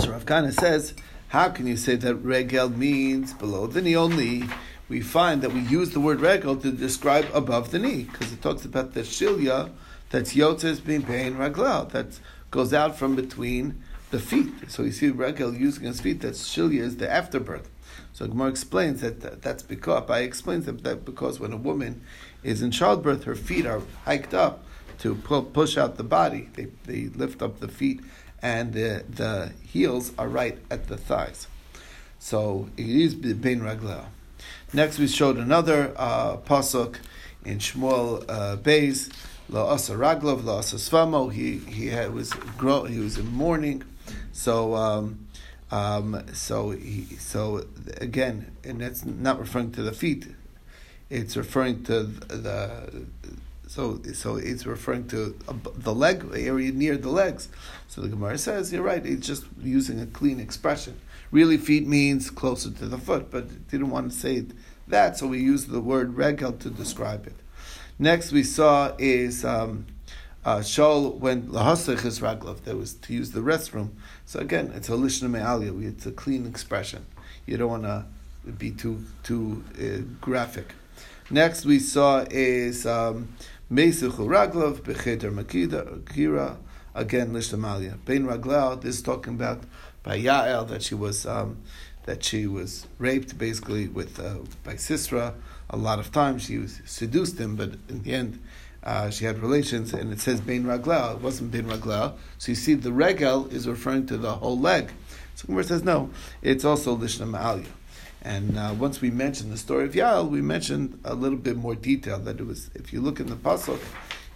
So 0.00 0.10
Rav 0.10 0.24
Kana 0.24 0.52
says, 0.52 0.94
how 1.28 1.50
can 1.50 1.66
you 1.66 1.76
say 1.76 1.96
that 1.96 2.14
regel 2.16 2.70
means 2.70 3.34
below 3.34 3.66
the 3.66 3.82
knee 3.82 3.96
only? 3.96 4.44
We 4.88 5.00
find 5.00 5.42
that 5.42 5.52
we 5.52 5.60
use 5.60 5.90
the 5.90 6.00
word 6.00 6.20
regel 6.20 6.56
to 6.56 6.70
describe 6.72 7.26
above 7.32 7.70
the 7.70 7.78
knee 7.78 8.04
because 8.04 8.32
it 8.32 8.42
talks 8.42 8.64
about 8.64 8.94
the 8.94 9.00
shilya 9.00 9.70
that's 10.10 10.34
yotzes 10.34 10.84
being 10.84 11.02
pain 11.02 11.34
raglau 11.34 11.90
that 11.92 12.20
goes 12.50 12.74
out 12.74 12.98
from 12.98 13.16
between 13.16 13.82
the 14.12 14.20
feet. 14.20 14.52
So 14.68 14.84
you 14.84 14.92
see 14.92 15.10
regel 15.10 15.52
using 15.54 15.84
his 15.84 16.00
feet. 16.00 16.20
That 16.20 16.34
shilya 16.34 16.80
is 16.80 16.96
the 16.98 17.10
afterbirth. 17.10 17.68
So 18.12 18.26
Gemara 18.28 18.50
explains 18.50 19.00
that 19.00 19.20
that- 19.22 19.42
that's 19.42 19.62
because 19.62 20.08
I 20.08 20.20
explains 20.20 20.66
that, 20.66 20.84
that 20.84 21.04
because 21.04 21.40
when 21.40 21.52
a 21.52 21.56
woman 21.56 22.02
is 22.44 22.62
in 22.62 22.70
childbirth, 22.70 23.24
her 23.24 23.34
feet 23.34 23.66
are 23.66 23.82
hiked 24.04 24.34
up 24.34 24.64
to 24.98 25.14
pu- 25.16 25.42
push 25.42 25.76
out 25.76 25.96
the 25.96 26.04
body. 26.04 26.48
They, 26.54 26.68
they 26.84 27.08
lift 27.22 27.42
up 27.42 27.58
the 27.60 27.68
feet, 27.68 28.00
and 28.42 28.72
the, 28.74 29.04
the 29.08 29.52
heels 29.66 30.12
are 30.18 30.28
right 30.28 30.58
at 30.70 30.88
the 30.88 30.96
thighs. 30.96 31.48
So 32.18 32.68
it 32.76 32.86
is 32.86 33.14
bein 33.14 33.60
raglau. 33.60 34.04
Next, 34.72 34.98
we 34.98 35.08
showed 35.08 35.38
another 35.38 35.92
uh, 35.96 36.36
pasuk 36.36 36.96
in 37.44 37.58
Shmuel 37.58 38.24
uh, 38.28 38.56
Beis. 38.56 39.10
La 39.48 39.72
asa 39.72 39.94
raglov, 39.94 40.44
la 40.44 40.58
asa 40.58 40.76
svamo. 40.76 41.32
He 41.32 41.58
he 41.58 41.88
had, 41.88 42.14
was 42.14 42.32
grow, 42.56 42.84
he 42.84 42.98
was 43.00 43.18
in 43.18 43.26
mourning. 43.26 43.82
So 44.32 44.74
um, 44.74 45.26
um, 45.70 46.22
so 46.34 46.70
he, 46.70 47.04
so 47.16 47.66
again, 47.98 48.52
and 48.64 48.80
that's 48.80 49.04
not 49.04 49.40
referring 49.40 49.72
to 49.72 49.82
the 49.82 49.92
feet. 49.92 50.26
It's 51.08 51.36
referring 51.36 51.82
to 51.84 52.04
the 52.04 53.06
so 53.66 54.00
so 54.12 54.36
it's 54.36 54.66
referring 54.66 55.08
to 55.08 55.36
the 55.76 55.94
leg 55.94 56.24
area 56.34 56.72
near 56.72 56.96
the 56.96 57.08
legs. 57.08 57.48
So 57.88 58.02
the 58.02 58.08
Gemara 58.08 58.38
says 58.38 58.72
you're 58.72 58.82
right. 58.82 59.04
It's 59.04 59.26
just 59.26 59.44
using 59.62 60.00
a 60.00 60.06
clean 60.06 60.40
expression. 60.40 61.00
Really, 61.30 61.56
feet 61.56 61.86
means 61.86 62.28
closer 62.28 62.70
to 62.70 62.86
the 62.86 62.98
foot, 62.98 63.30
but 63.30 63.68
didn't 63.68 63.88
want 63.88 64.12
to 64.12 64.18
say 64.18 64.44
that, 64.88 65.16
so 65.16 65.26
we 65.26 65.38
used 65.38 65.70
the 65.70 65.80
word 65.80 66.14
regel 66.14 66.52
to 66.52 66.68
describe 66.68 67.26
it. 67.26 67.36
Next, 67.98 68.32
we 68.32 68.42
saw 68.42 68.94
is 68.98 69.42
um, 69.42 69.86
uh, 70.44 70.58
Shaul 70.58 71.16
when 71.18 71.48
lahasach 71.48 72.04
is 72.04 72.20
raglov. 72.20 72.62
That 72.64 72.76
was 72.76 72.94
to 72.94 73.12
use 73.12 73.30
the 73.32 73.40
restroom. 73.40 73.90
So 74.26 74.40
again, 74.40 74.72
it's 74.74 74.88
a 74.88 74.92
lishna 74.92 75.30
me'alia. 75.30 75.72
It's 75.88 76.06
a 76.06 76.12
clean 76.12 76.46
expression. 76.46 77.06
You 77.46 77.56
don't 77.56 77.70
want 77.70 77.84
to 77.84 78.04
be 78.58 78.70
too 78.70 79.04
too 79.22 79.64
uh, 79.80 80.02
graphic. 80.20 80.74
Next, 81.30 81.64
we 81.64 81.78
saw 81.78 82.24
is 82.30 82.86
um, 82.86 83.34
meisuchul 83.70 84.28
raglov 84.28 84.82
becheder 84.82 85.32
makida 85.32 86.00
kira. 86.02 86.56
Again, 86.94 87.32
lishna 87.32 87.58
me'alia. 87.58 87.98
Bein 88.04 88.24
raglau. 88.26 88.80
This 88.80 88.96
is 88.96 89.02
talking 89.02 89.34
about 89.34 89.62
by 90.02 90.18
Yael 90.18 90.68
that 90.68 90.82
she 90.82 90.94
was 90.94 91.24
um, 91.24 91.58
that 92.04 92.24
she 92.24 92.46
was 92.46 92.86
raped 92.98 93.38
basically 93.38 93.88
with 93.88 94.18
uh, 94.18 94.38
by 94.64 94.74
Sisra. 94.74 95.34
A 95.70 95.76
lot 95.76 95.98
of 95.98 96.12
times 96.12 96.44
she 96.44 96.58
was 96.58 96.80
seduced 96.84 97.38
him, 97.38 97.56
but 97.56 97.70
in 97.88 98.02
the 98.02 98.12
end, 98.12 98.42
uh, 98.84 99.10
she 99.10 99.24
had 99.24 99.38
relations, 99.38 99.92
and 99.92 100.12
it 100.12 100.20
says 100.20 100.40
bein 100.40 100.64
ragla. 100.64 101.14
It 101.14 101.20
wasn't 101.20 101.52
bein 101.52 101.64
ragla. 101.64 102.14
So 102.38 102.52
you 102.52 102.56
see, 102.56 102.74
the 102.74 102.92
regel 102.92 103.46
is 103.48 103.68
referring 103.68 104.06
to 104.06 104.16
the 104.16 104.32
whole 104.32 104.58
leg. 104.58 104.90
So 105.34 105.46
Gemara 105.46 105.64
says 105.64 105.84
no. 105.84 106.10
It's 106.42 106.64
also 106.64 106.96
lishna 106.96 107.30
ma'alya. 107.30 107.66
And 108.22 108.56
uh, 108.56 108.74
once 108.78 109.00
we 109.00 109.10
mentioned 109.10 109.52
the 109.52 109.56
story 109.56 109.84
of 109.84 109.92
Yael, 109.94 110.28
we 110.28 110.40
mentioned 110.42 111.00
a 111.04 111.14
little 111.14 111.38
bit 111.38 111.56
more 111.56 111.74
detail 111.74 112.18
that 112.20 112.40
it 112.40 112.46
was. 112.46 112.70
If 112.74 112.92
you 112.92 113.00
look 113.00 113.18
in 113.20 113.26
the 113.26 113.36
pasuk 113.36 113.80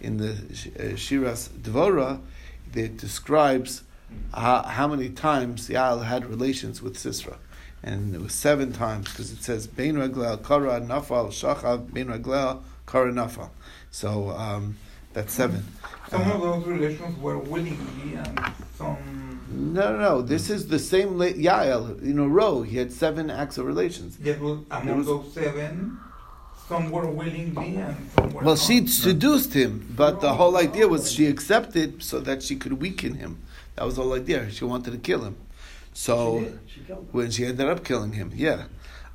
in 0.01 0.17
the 0.17 0.31
uh, 0.31 0.95
Shiras 0.95 1.49
Dvora, 1.49 2.21
it 2.73 2.97
describes 2.97 3.83
how, 4.33 4.63
how 4.63 4.87
many 4.87 5.09
times 5.09 5.69
Yael 5.69 6.05
had 6.05 6.25
relations 6.25 6.81
with 6.81 6.95
Sisra. 6.95 7.37
And 7.83 8.15
it 8.15 8.21
was 8.21 8.33
seven 8.33 8.73
times 8.73 9.09
because 9.09 9.31
it 9.31 9.43
says 9.43 9.67
Bein 9.67 9.95
Raglel 9.95 10.45
Kara 10.45 10.81
Nafal 10.81 11.29
Shachav 11.29 11.93
Bein 11.93 12.07
Raglel 12.07 12.61
Kara 12.85 13.11
Nafal. 13.11 13.49
So 13.91 14.29
um, 14.31 14.77
that's 15.13 15.33
seven. 15.33 15.63
Some 16.09 16.21
Uh, 16.21 16.33
of 16.35 16.41
those 16.41 16.65
relations 16.67 17.17
were 17.19 17.37
willingly, 17.37 18.15
and 18.15 18.39
some. 18.77 19.39
no, 19.51 19.91
no, 19.93 19.99
no. 19.99 20.21
This 20.21 20.49
is 20.49 20.67
the 20.67 20.79
same 20.79 21.17
la- 21.17 21.25
Yael 21.27 22.01
in 22.01 22.19
a 22.19 22.27
row. 22.27 22.61
He 22.61 22.77
had 22.77 22.91
seven 22.91 23.29
acts 23.29 23.57
of 23.57 23.65
relations. 23.65 24.17
Yet, 24.21 24.39
was- 24.39 24.59
among 24.71 24.97
was- 24.99 25.07
those 25.07 25.33
seven, 25.33 25.97
some 26.67 26.91
were 26.91 27.07
willingly 27.09 27.75
and 27.77 27.95
some 28.15 28.31
were 28.33 28.43
Well, 28.43 28.55
not. 28.55 28.59
she 28.59 28.85
seduced 28.87 29.53
him, 29.53 29.85
but 29.95 30.21
the 30.21 30.33
whole 30.35 30.55
idea 30.57 30.87
was 30.87 31.11
she 31.11 31.25
accepted 31.27 32.03
so 32.03 32.19
that 32.19 32.43
she 32.43 32.55
could 32.55 32.73
weaken 32.81 33.15
him. 33.15 33.39
That 33.75 33.85
was 33.85 33.95
the 33.95 34.03
whole 34.03 34.13
idea. 34.13 34.49
She 34.51 34.65
wanted 34.65 34.91
to 34.91 34.97
kill 34.97 35.23
him. 35.23 35.35
So 35.93 36.45
She. 36.67 36.81
She 36.87 36.93
when 37.11 37.31
she 37.31 37.45
ended 37.45 37.67
up 37.67 37.83
killing 37.83 38.13
him, 38.13 38.31
yeah. 38.35 38.63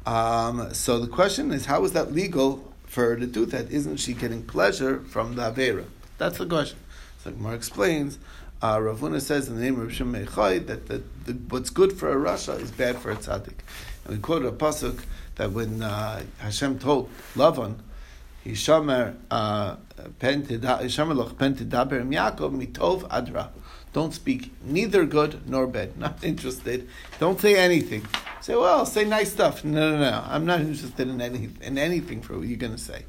Um, 0.05 0.75
so 0.75 0.99
the 0.99 1.07
question 1.07 1.53
is, 1.53 1.67
how 1.67 1.85
is 1.85 1.93
that 1.93 2.13
legal 2.13 2.72
for 2.93 3.09
her 3.09 3.17
to 3.17 3.27
do 3.27 3.47
that? 3.47 3.71
Isn't 3.71 3.97
she 3.97 4.13
getting 4.13 4.43
pleasure 4.43 5.01
from 5.01 5.35
the 5.35 5.51
avera? 5.51 5.87
That's 6.19 6.37
the 6.37 6.45
question. 6.45 6.79
So 7.25 7.31
Gemara 7.31 7.55
explains. 7.55 8.19
Uh, 8.61 8.79
Rav 8.83 9.23
says 9.23 9.49
in 9.49 9.57
the 9.57 9.63
name 9.63 9.81
of 9.81 9.95
Shimon 9.95 10.27
Mechai 10.27 10.67
that 10.67 10.89
the, 10.89 11.03
the, 11.25 11.33
what's 11.49 11.71
good 11.71 11.95
for 11.95 12.13
a 12.13 12.17
rasha 12.17 12.61
is 12.61 12.71
bad 12.71 12.99
for 12.99 13.11
a 13.11 13.17
tzaddik. 13.17 13.55
And 14.05 14.17
we 14.17 14.19
quote 14.19 14.45
a 14.45 14.53
pasuk 14.53 15.01
that 15.37 15.53
when 15.53 15.83
uh, 15.83 16.23
Hashem 16.39 16.81
told 16.81 17.09
Lavan, 17.35 17.77
Hishamer 18.45 19.15
uh, 19.31 19.77
Yaakov 20.21 21.63
mitov 22.53 23.09
adra. 23.09 23.49
Don't 23.95 24.13
speak 24.13 24.53
neither 24.63 25.07
good 25.07 25.49
nor 25.49 25.67
bad. 25.67 25.97
Not 25.97 26.23
interested. 26.23 26.91
Don't 27.19 27.41
say 27.41 27.57
anything. 27.57 28.07
Say, 28.43 28.57
well, 28.57 28.85
say 28.85 29.05
nice 29.05 29.31
stuff. 29.31 29.65
No, 29.65 29.93
no, 29.93 29.99
no. 29.99 30.25
I'm 30.27 30.45
not 30.45 30.61
interested 30.61 31.07
in 31.09 31.21
any 31.21 31.49
in 31.61 31.79
anything 31.79 32.23
for 32.23 32.37
what 32.37 32.49
you're 32.49 32.59
going 32.59 32.75
to 32.75 32.79
say. 32.79 33.05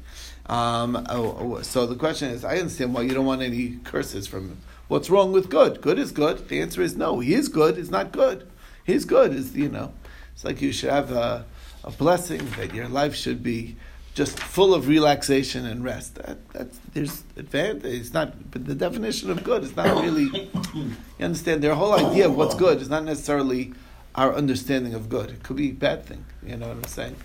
Um, 0.46 0.94
oh, 1.10 1.56
oh, 1.56 1.62
so 1.62 1.86
the 1.86 1.96
question 1.96 2.30
is, 2.30 2.44
I 2.44 2.58
understand 2.58 2.94
why 2.94 3.02
you 3.02 3.14
don't 3.14 3.26
want 3.26 3.42
any 3.42 3.80
curses 3.82 4.28
from 4.28 4.50
him. 4.50 4.58
What's 4.86 5.10
wrong 5.10 5.32
with 5.32 5.50
good? 5.50 5.80
Good 5.80 5.98
is 5.98 6.12
good. 6.12 6.48
The 6.48 6.60
answer 6.60 6.82
is 6.82 6.96
no. 6.96 7.18
He 7.18 7.34
is 7.34 7.48
good. 7.48 7.78
Is 7.78 7.90
not 7.90 8.12
good. 8.12 8.48
His 8.84 9.04
good 9.04 9.34
is 9.34 9.56
you 9.56 9.68
know. 9.68 9.92
It's 10.34 10.44
like 10.44 10.62
you 10.62 10.70
should 10.70 10.90
have 10.90 11.10
a, 11.10 11.44
a 11.82 11.90
blessing 11.90 12.48
that 12.56 12.72
your 12.72 12.86
life 12.86 13.16
should 13.16 13.42
be 13.42 13.74
just 14.14 14.38
full 14.38 14.72
of 14.72 14.86
relaxation 14.86 15.66
and 15.66 15.82
rest. 15.82 16.14
That, 16.14 16.48
that's, 16.52 16.78
there's 16.92 17.24
advantage. 17.36 17.92
It's 17.92 18.12
not, 18.12 18.52
but 18.52 18.66
the 18.66 18.76
definition 18.76 19.32
of 19.32 19.42
good 19.42 19.64
is 19.64 19.74
not 19.74 20.00
really. 20.00 20.48
You 20.74 21.24
understand? 21.24 21.60
Their 21.60 21.74
whole 21.74 21.92
idea 21.92 22.26
of 22.26 22.36
what's 22.36 22.54
good 22.54 22.80
is 22.80 22.88
not 22.88 23.02
necessarily 23.02 23.72
our 24.14 24.34
understanding 24.34 24.94
of 24.94 25.08
good. 25.08 25.30
It 25.30 25.42
could 25.42 25.56
be 25.56 25.70
a 25.70 25.72
bad 25.72 26.04
thing. 26.04 26.24
You 26.46 26.56
know 26.56 26.68
what 26.68 26.76
I'm 26.76 26.84
saying? 26.84 27.16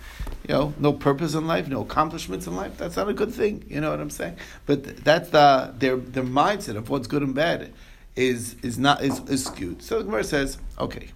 You 0.48 0.54
know, 0.54 0.74
no 0.78 0.92
purpose 0.92 1.34
in 1.34 1.46
life, 1.46 1.68
no 1.68 1.82
accomplishments 1.82 2.46
in 2.46 2.56
life. 2.56 2.76
That's 2.78 2.96
not 2.96 3.08
a 3.08 3.14
good 3.14 3.32
thing. 3.32 3.64
You 3.68 3.80
know 3.80 3.90
what 3.90 4.00
I'm 4.00 4.10
saying? 4.10 4.36
But 4.66 5.04
that's 5.04 5.30
the 5.30 5.72
their 5.78 5.96
their 5.96 6.24
mindset 6.24 6.76
of 6.76 6.90
what's 6.90 7.06
good 7.06 7.22
and 7.22 7.34
bad 7.34 7.72
is 8.16 8.56
is 8.62 8.78
not 8.78 9.02
is, 9.02 9.20
is 9.28 9.44
skewed. 9.44 9.82
So 9.82 9.98
the 9.98 10.04
Gemara 10.04 10.24
says, 10.24 10.58
okay. 10.78 11.10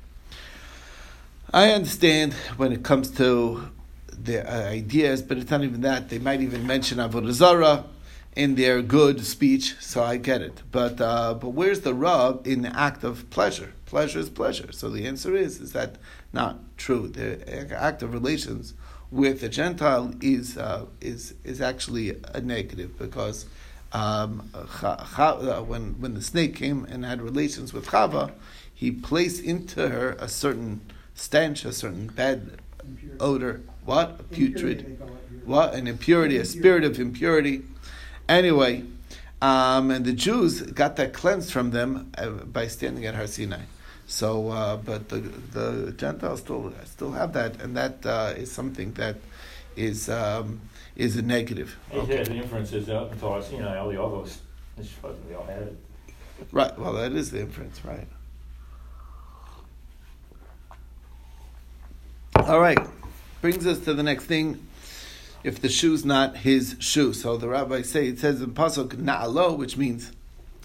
I 1.53 1.71
understand 1.71 2.33
when 2.57 2.73
it 2.73 2.83
comes 2.83 3.11
to 3.13 3.69
their 4.13 4.47
uh, 4.49 4.71
ideas, 4.71 5.23
but 5.23 5.39
it's 5.39 5.51
not 5.51 5.63
even 5.63 5.83
that. 5.83 6.09
They 6.09 6.19
might 6.19 6.41
even 6.41 6.67
mention 6.67 6.99
Avodah 6.99 7.31
Zarah 7.31 7.85
in 8.35 8.57
their 8.57 8.83
good 8.83 9.25
speech, 9.25 9.77
so 9.81 10.03
I 10.03 10.17
get 10.17 10.43
it. 10.43 10.63
But 10.73 11.01
uh, 11.01 11.35
but 11.35 11.51
where's 11.51 11.81
the 11.81 11.95
rub 11.95 12.47
in 12.47 12.63
the 12.63 12.77
act 12.77 13.05
of 13.05 13.29
pleasure? 13.31 13.73
Pleasure 13.95 14.19
is 14.19 14.29
pleasure. 14.29 14.73
So 14.73 14.91
the 14.91 15.07
answer 15.07 15.37
is 15.37 15.61
is 15.61 15.71
that 15.71 15.99
not 16.33 16.59
true. 16.77 17.07
The 17.07 17.73
act 17.73 18.03
of 18.03 18.13
relations 18.13 18.75
with 19.13 19.41
a 19.45 19.49
Gentile 19.49 20.13
is 20.21 20.59
uh, 20.59 20.87
is 21.01 21.35
is 21.45 21.61
actually 21.61 22.21
a 22.35 22.41
negative 22.41 22.99
because 22.99 23.47
um, 23.93 24.51
uh, 24.83 25.61
when 25.61 25.95
when 26.01 26.15
the 26.15 26.23
snake 26.23 26.57
came 26.57 26.85
and 26.87 27.05
had 27.05 27.23
relations 27.23 27.73
with 27.73 27.87
Chava, 27.87 28.33
he 28.75 28.91
placed 28.91 29.41
into 29.45 29.89
her 29.89 30.17
a 30.19 30.27
certain 30.27 30.81
stench, 31.15 31.65
a 31.65 31.73
certain 31.73 32.09
bad 32.09 32.61
odor. 33.21 33.63
What? 33.85 34.19
A 34.19 34.25
putrid. 34.25 35.01
What? 35.45 35.73
An 35.73 35.87
impurity, 35.87 36.37
a 36.39 36.45
spirit 36.45 36.83
of 36.83 36.99
impurity. 36.99 37.63
Anyway, 38.29 38.83
um, 39.41 39.93
and 39.93 40.05
the 40.05 40.13
Jews 40.13 40.63
got 40.63 40.97
that 40.97 41.13
cleansed 41.13 41.53
from 41.53 41.71
them 41.71 42.11
uh, 42.19 42.31
by 42.31 42.67
standing 42.67 43.07
at 43.07 43.15
Har 43.15 43.29
Sinai. 43.29 43.61
So, 44.07 44.51
uh, 44.51 44.77
but 44.77 45.09
the, 45.09 45.21
the 45.21 45.95
Gentiles 45.97 46.41
still 46.41 46.73
still 46.85 47.13
have 47.13 47.33
that, 47.33 47.61
and 47.63 47.77
that 47.77 48.05
uh, 48.05 48.35
is 48.37 48.53
something 48.53 48.93
that 48.95 49.17
is 49.77 50.09
um, 50.09 50.61
is 50.97 51.17
a 51.17 51.23
negative. 51.23 51.77
Said 51.91 52.27
the 52.27 52.35
inference 52.35 52.73
is 52.73 52.89
up 52.89 53.13
until 53.13 53.33
I 53.33 53.41
seen 53.41 53.63
all 53.63 53.89
the 53.89 54.03
others. 54.03 54.41
It's 54.77 54.91
fucking 54.91 55.29
we 55.29 55.35
all 55.35 55.47
had 55.47 55.63
it. 55.63 55.77
Right. 56.53 56.79
Well, 56.79 56.93
that 56.95 57.13
is 57.13 57.31
the 57.31 57.41
inference, 57.41 57.85
right? 57.85 58.07
All 62.37 62.61
right. 62.61 62.79
Brings 63.41 63.67
us 63.67 63.81
to 63.81 63.95
the 63.95 64.03
next 64.03 64.25
thing. 64.25 64.67
If 65.43 65.61
the 65.61 65.69
shoe's 65.69 66.05
not 66.05 66.39
his 66.39 66.77
shoe, 66.79 67.13
so 67.13 67.37
the 67.37 67.49
rabbi 67.49 67.83
say 67.83 68.09
it 68.09 68.19
says 68.19 68.41
in 68.41 68.53
pasuk 68.53 68.95
na'alo, 68.97 69.57
which 69.57 69.77
means 69.77 70.13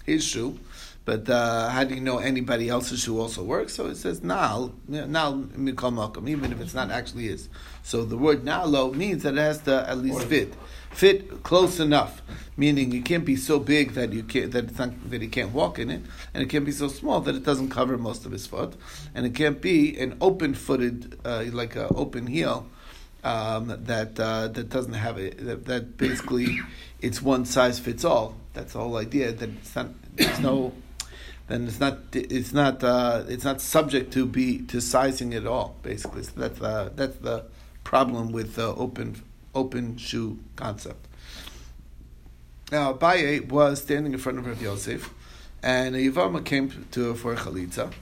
his 0.06 0.24
shoe. 0.24 0.58
But 1.04 1.28
uh, 1.28 1.70
how 1.70 1.84
do 1.84 1.94
you 1.94 2.00
know 2.00 2.18
anybody 2.18 2.68
else's 2.68 3.04
who 3.04 3.18
also 3.20 3.42
works? 3.42 3.74
So 3.74 3.86
it 3.86 3.96
says 3.96 4.20
na'al, 4.20 4.72
na'al 4.88 5.48
mikol 5.48 5.92
makom, 5.92 6.28
even 6.28 6.52
if 6.52 6.60
it's 6.60 6.74
not 6.74 6.90
actually 6.90 7.24
his. 7.24 7.48
So 7.82 8.04
the 8.04 8.18
word 8.18 8.44
na'alo 8.44 8.94
means 8.94 9.22
that 9.22 9.34
it 9.34 9.38
has 9.38 9.58
to 9.62 9.88
at 9.88 9.98
least 9.98 10.22
fit, 10.24 10.54
fit 10.90 11.42
close 11.42 11.80
enough. 11.80 12.22
Meaning 12.56 12.92
it 12.92 13.06
can't 13.06 13.24
be 13.24 13.36
so 13.36 13.58
big 13.58 13.92
that 13.92 14.12
you 14.12 14.22
can't 14.22 14.52
that 14.52 14.64
it's 14.64 14.78
not 14.78 15.10
that 15.10 15.22
he 15.22 15.28
can't 15.28 15.52
walk 15.52 15.78
in 15.78 15.90
it, 15.90 16.02
and 16.34 16.42
it 16.42 16.50
can't 16.50 16.66
be 16.66 16.72
so 16.72 16.88
small 16.88 17.20
that 17.22 17.34
it 17.34 17.42
doesn't 17.42 17.70
cover 17.70 17.96
most 17.96 18.26
of 18.26 18.32
his 18.32 18.46
foot, 18.46 18.74
and 19.14 19.24
it 19.24 19.34
can't 19.34 19.62
be 19.62 19.98
an 19.98 20.18
open-footed 20.20 21.18
uh, 21.24 21.44
like 21.52 21.74
an 21.76 21.86
open 21.94 22.26
heel 22.26 22.66
um, 23.24 23.68
that 23.86 24.20
uh, 24.20 24.48
that 24.48 24.68
doesn't 24.68 24.92
have 24.92 25.16
it. 25.16 25.42
That, 25.42 25.64
that 25.64 25.96
basically 25.96 26.60
it's 27.00 27.22
one 27.22 27.46
size 27.46 27.78
fits 27.78 28.04
all. 28.04 28.36
That's 28.52 28.74
the 28.74 28.80
whole 28.80 28.98
idea. 28.98 29.32
That 29.32 29.48
it's 29.48 29.74
not. 29.74 29.88
There's 30.14 30.40
no. 30.40 30.74
Then 31.50 31.66
it's 31.66 31.80
not. 31.80 31.98
It's 32.12 32.52
not. 32.52 32.84
Uh, 32.84 33.24
it's 33.26 33.42
not 33.42 33.60
subject 33.60 34.12
to 34.12 34.24
be 34.24 34.58
to 34.66 34.80
sizing 34.80 35.34
at 35.34 35.48
all. 35.48 35.74
Basically, 35.82 36.22
so 36.22 36.30
that's 36.36 36.60
uh, 36.60 36.90
that's 36.94 37.16
the 37.16 37.46
problem 37.82 38.30
with 38.30 38.54
the 38.54 38.68
open 38.68 39.20
open 39.52 39.96
shoe 39.96 40.38
concept. 40.54 41.08
Now, 42.70 42.92
Abaye 42.92 43.48
was 43.48 43.82
standing 43.82 44.12
in 44.12 44.20
front 44.20 44.38
of 44.38 44.46
Rav 44.46 44.62
Yosef, 44.62 45.12
and 45.60 45.96
a 45.96 45.98
Yavama 45.98 46.44
came 46.44 46.86
to 46.92 47.16
for 47.16 47.34
chalitza, 47.34 47.92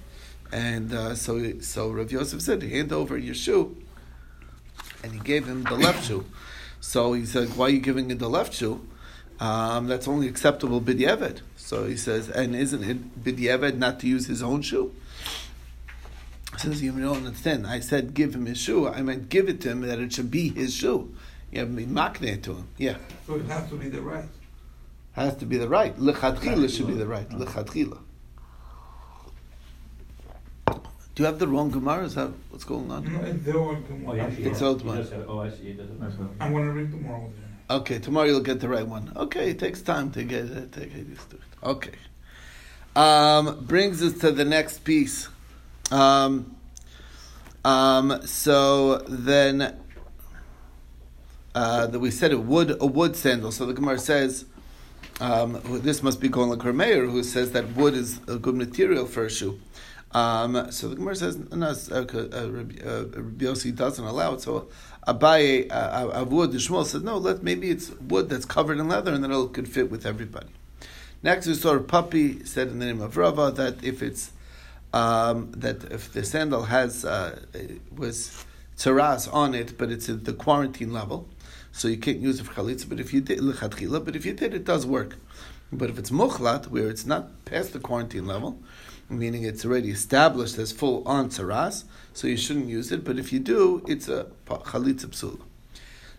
and 0.52 0.93
uh, 0.93 1.14
so 1.14 1.59
so 1.61 1.90
Rav 1.90 2.12
Yosef 2.12 2.43
said, 2.43 2.62
"Hand 2.62 2.93
over 2.93 3.17
your 3.17 3.35
shoe," 3.35 3.78
and 5.02 5.14
he 5.14 5.21
gave 5.21 5.47
him 5.47 5.62
the 5.64 5.76
left 5.76 6.05
shoe. 6.05 6.26
So 6.81 7.14
he 7.14 7.25
said, 7.25 7.57
"Why 7.57 7.69
are 7.69 7.71
you 7.71 7.81
giving 7.81 8.11
him 8.11 8.19
the 8.19 8.28
left 8.28 8.52
shoe? 8.52 8.87
Um, 9.40 9.87
that's 9.87 10.07
only 10.07 10.28
acceptable 10.28 10.83
b'diavad." 10.83 11.40
So 11.69 11.85
he 11.85 11.99
says, 11.99 12.31
"And 12.31 12.57
isn't 12.57 12.83
it 12.83 13.23
b'diavad 13.23 13.77
not 13.77 14.01
to 14.01 14.09
use 14.09 14.27
his 14.27 14.43
own 14.43 14.63
shoe?" 14.63 14.91
He 16.53 16.59
says, 16.61 16.81
"You 16.81 16.93
don't 16.93 17.27
understand. 17.27 17.67
I 17.67 17.81
said 17.81 18.15
give 18.15 18.35
him 18.35 18.47
his 18.47 18.57
shoe. 18.57 18.89
I 18.89 19.03
meant 19.03 19.29
give 19.29 19.51
it 19.51 19.61
to 19.61 19.69
him 19.73 19.83
that 19.83 19.99
it 19.99 20.15
should 20.15 20.31
be 20.31 20.49
his 20.49 20.73
shoe. 20.73 21.15
You 21.53 21.59
have 21.61 21.69
to 21.69 21.75
be 21.75 21.85
makne 21.85 22.43
to 22.43 22.55
him. 22.55 22.69
Yeah." 22.79 22.97
So 23.27 23.35
it 23.35 23.45
has 23.45 23.69
to 23.69 23.77
be 23.77 23.91
the 23.91 24.01
right. 24.01 24.31
Has 25.13 25.37
to 25.37 25.45
be 25.45 25.59
the 25.59 25.69
right. 25.69 25.95
Lechatchila 25.99 26.75
should 26.75 26.87
be 26.87 26.95
the 26.95 27.07
right. 27.07 27.29
Lechatchila. 27.29 27.99
Do 31.15 31.23
you 31.23 31.27
have 31.27 31.39
the 31.39 31.49
wrong 31.49 31.71
Gemara? 31.71 32.05
Is 32.07 32.15
that 32.15 32.31
what's 32.49 32.65
going 32.65 32.91
on? 32.91 33.13
No, 33.13 33.21
it's 33.21 33.45
the 33.45 33.55
old 33.55 33.85
Oh, 34.07 34.15
yeah, 34.15 34.31
It's 34.49 34.63
old 34.63 34.87
one. 34.87 35.07
Oh, 35.29 35.41
I 35.41 35.51
see. 35.51 35.73
It 35.73 35.77
doesn't. 35.77 36.31
I'm 36.41 36.53
going 36.53 36.65
to 36.65 36.73
read 36.73 36.91
tomorrow. 36.93 37.31
Okay, 37.71 37.99
tomorrow 37.99 38.27
you'll 38.27 38.41
get 38.41 38.61
the 38.61 38.69
right 38.69 38.87
one. 38.87 39.13
Okay, 39.15 39.51
it 39.51 39.59
takes 39.59 39.83
time 39.83 40.11
to 40.13 40.25
get 40.25 40.47
it, 40.47 40.73
to 40.73 40.81
get 40.81 41.07
used 41.07 41.31
to 41.31 41.37
it. 41.37 41.43
Okay. 41.63 41.93
Um, 42.97 43.65
brings 43.65 44.03
us 44.03 44.19
to 44.21 44.33
the 44.33 44.45
next 44.45 44.85
piece. 44.85 45.29
Um, 45.91 46.57
um, 47.65 48.21
so 48.25 48.99
then, 49.09 49.77
uh, 51.55 51.87
that 51.89 51.99
we 51.99 52.11
said 52.11 52.33
a 52.33 52.39
wood 52.39 52.77
a 52.81 52.87
wood 52.87 53.17
sandal. 53.17 53.53
So 53.53 53.67
the 53.67 53.75
Gemara 53.75 53.99
says, 53.99 54.47
Um, 55.21 55.61
this 55.83 56.03
must 56.03 56.21
be 56.21 56.29
going 56.29 56.49
like 56.49 56.65
Meir, 56.75 57.07
who 57.07 57.23
says 57.23 57.53
that 57.53 57.75
wood 57.75 57.95
is 57.95 58.21
a 58.29 58.39
good 58.39 58.55
material 58.55 59.05
for 59.05 59.27
a 59.27 59.31
shoe. 59.31 59.61
Um, 60.13 60.71
so 60.71 60.89
the 60.89 60.97
Gemara 60.97 61.17
says, 61.17 61.37
no, 61.37 61.67
uh, 61.67 61.95
uh, 61.95 62.51
Rabbi 62.51 63.45
Yossi 63.45 63.75
doesn't 63.75 64.05
allow 64.05 64.35
it. 64.35 64.41
So 64.41 64.69
Abaye, 65.07 65.71
uh, 65.71 66.25
wood. 66.25 66.52
the 66.52 66.59
Shmuel 66.59 66.85
said, 66.85 67.02
no, 67.02 67.17
let 67.17 67.43
maybe 67.43 67.71
it's 67.71 67.90
wood 67.93 68.28
that's 68.28 68.45
covered 68.45 68.78
in 68.78 68.88
leather 68.88 69.12
and 69.12 69.25
then 69.25 69.33
it 69.33 69.52
could 69.52 69.69
fit 69.69 69.90
with 69.90 70.05
everybody. 70.05 70.49
Next, 71.23 71.47
we 71.47 71.55
saw 71.55 71.78
Puppy 71.81 72.45
said 72.45 72.69
in 72.69 72.78
the 72.78 72.87
name 72.87 73.00
of 73.00 73.17
Rava 73.17 73.50
that 73.52 73.83
if 73.83 74.02
it's 74.02 74.33
um, 74.93 75.52
that 75.52 75.85
if 75.85 76.12
the 76.12 76.25
sandal 76.25 76.64
has 76.64 77.05
uh, 77.05 77.40
was 77.95 78.45
tzaras 78.76 79.33
on 79.33 79.55
it, 79.55 79.76
but 79.76 79.90
it's 79.90 80.09
at 80.09 80.25
the 80.25 80.33
quarantine 80.33 80.93
level, 80.93 81.28
so 81.73 81.88
you 81.88 81.97
can't 81.97 82.21
use 82.21 82.40
it 82.40 82.45
for 82.45 82.55
chalitza. 82.55 82.88
But 82.88 83.00
if 83.00 83.12
you 83.12 83.21
did 83.21 83.40
but 83.40 84.17
if 84.17 84.25
you 84.25 84.33
did, 84.33 84.55
it 84.55 84.64
does 84.64 84.87
work. 84.87 85.17
But 85.73 85.90
if 85.90 85.99
it's 85.99 86.11
muchlat, 86.11 86.69
where 86.69 86.88
it's 86.88 87.05
not 87.05 87.45
past 87.45 87.73
the 87.73 87.81
quarantine 87.81 88.26
level, 88.26 88.59
meaning 89.09 89.43
it's 89.43 89.65
already 89.65 89.91
established 89.91 90.59
as 90.59 90.73
full 90.73 91.07
on 91.07 91.31
tzaras, 91.31 91.85
so 92.12 92.27
you 92.27 92.37
shouldn't 92.37 92.69
use 92.69 92.93
it. 92.93 93.05
But 93.05 93.19
if 93.19 93.33
you 93.33 93.38
do, 93.38 93.83
it's 93.87 94.09
a 94.09 94.27
chalitza 94.47 95.07
psula. 95.07 95.41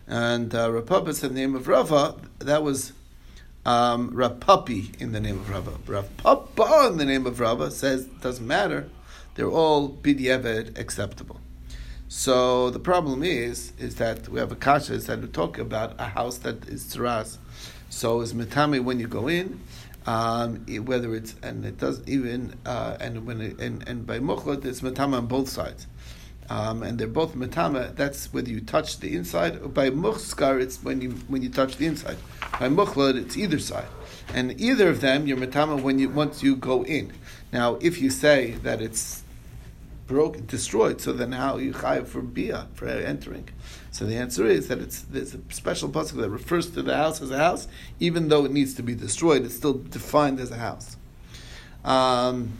And 0.06 0.54
uh, 0.54 0.68
Rapapa 0.68 1.14
said 1.14 1.30
the 1.30 1.34
name 1.34 1.54
of 1.54 1.68
Rava, 1.68 2.16
that 2.40 2.62
was 2.62 2.92
um, 3.64 4.10
Rapapi 4.12 5.00
in 5.00 5.12
the 5.12 5.20
name 5.20 5.38
of 5.38 5.48
Rava. 5.48 5.72
Rapapa 5.86 6.90
in 6.90 6.96
the 6.96 7.04
name 7.04 7.26
of 7.26 7.38
Rava 7.38 7.70
says 7.70 8.06
doesn't 8.06 8.46
matter. 8.46 8.88
They're 9.34 9.48
all 9.48 9.88
bidiyeved 9.88 10.78
acceptable. 10.78 11.40
So 12.08 12.70
the 12.70 12.80
problem 12.80 13.22
is, 13.22 13.72
is 13.78 13.94
that 13.96 14.28
we 14.28 14.40
have 14.40 14.50
a 14.50 14.56
kasha 14.56 14.96
that 14.96 15.20
we 15.20 15.28
talk 15.28 15.58
about 15.58 15.94
a 16.00 16.06
house 16.06 16.38
that 16.38 16.66
is 16.68 16.82
tzaras. 16.84 17.38
So 17.88 18.20
is 18.20 18.34
metame 18.34 18.82
when 18.82 18.98
you 18.98 19.06
go 19.06 19.28
in, 19.28 19.60
um, 20.06 20.64
whether 20.84 21.14
it's 21.14 21.34
and 21.42 21.64
it 21.64 21.78
does 21.78 22.02
even 22.06 22.54
uh, 22.66 22.96
and 23.00 23.26
when 23.26 23.40
it, 23.40 23.60
and, 23.60 23.86
and 23.88 24.06
by 24.06 24.18
mukhlat 24.18 24.64
it's 24.64 24.80
metame 24.80 25.14
on 25.14 25.26
both 25.26 25.48
sides. 25.48 25.86
Um, 26.48 26.82
and 26.82 26.98
they're 26.98 27.06
both 27.06 27.36
metame. 27.36 27.94
That's 27.94 28.32
whether 28.32 28.50
you 28.50 28.60
touch 28.60 28.98
the 28.98 29.14
inside. 29.14 29.62
Or 29.62 29.68
By 29.68 29.90
muchskar, 29.90 30.60
it's 30.60 30.82
when 30.82 31.00
you 31.00 31.10
when 31.28 31.42
you 31.42 31.48
touch 31.48 31.76
the 31.76 31.86
inside. 31.86 32.16
By 32.58 32.68
muchlad, 32.68 33.14
it's 33.14 33.36
either 33.36 33.60
side, 33.60 33.86
and 34.34 34.60
either 34.60 34.88
of 34.88 35.00
them 35.00 35.28
you're 35.28 35.36
metame 35.36 35.82
when 35.82 36.00
you 36.00 36.08
once 36.08 36.42
you 36.42 36.56
go 36.56 36.84
in. 36.84 37.12
Now, 37.52 37.76
if 37.76 38.00
you 38.00 38.10
say 38.10 38.52
that 38.62 38.82
it's 38.82 39.22
broken, 40.10 40.44
destroyed, 40.46 41.00
so 41.00 41.12
then 41.12 41.30
how 41.30 41.56
you 41.56 41.72
chayav 41.72 42.08
for 42.08 42.20
bia 42.20 42.66
for 42.74 42.88
entering? 42.88 43.48
So 43.92 44.04
the 44.04 44.16
answer 44.16 44.44
is 44.44 44.66
that 44.66 44.80
it's 44.80 45.02
there's 45.02 45.34
a 45.34 45.40
special 45.50 45.88
pasuk 45.88 46.16
that 46.20 46.28
refers 46.30 46.68
to 46.72 46.82
the 46.82 46.96
house 46.96 47.22
as 47.22 47.30
a 47.30 47.38
house, 47.38 47.68
even 48.00 48.26
though 48.28 48.44
it 48.44 48.50
needs 48.50 48.74
to 48.74 48.82
be 48.82 48.96
destroyed, 48.96 49.44
it's 49.44 49.54
still 49.54 49.74
defined 49.74 50.40
as 50.40 50.50
a 50.50 50.56
house. 50.56 50.96
Um, 51.84 52.54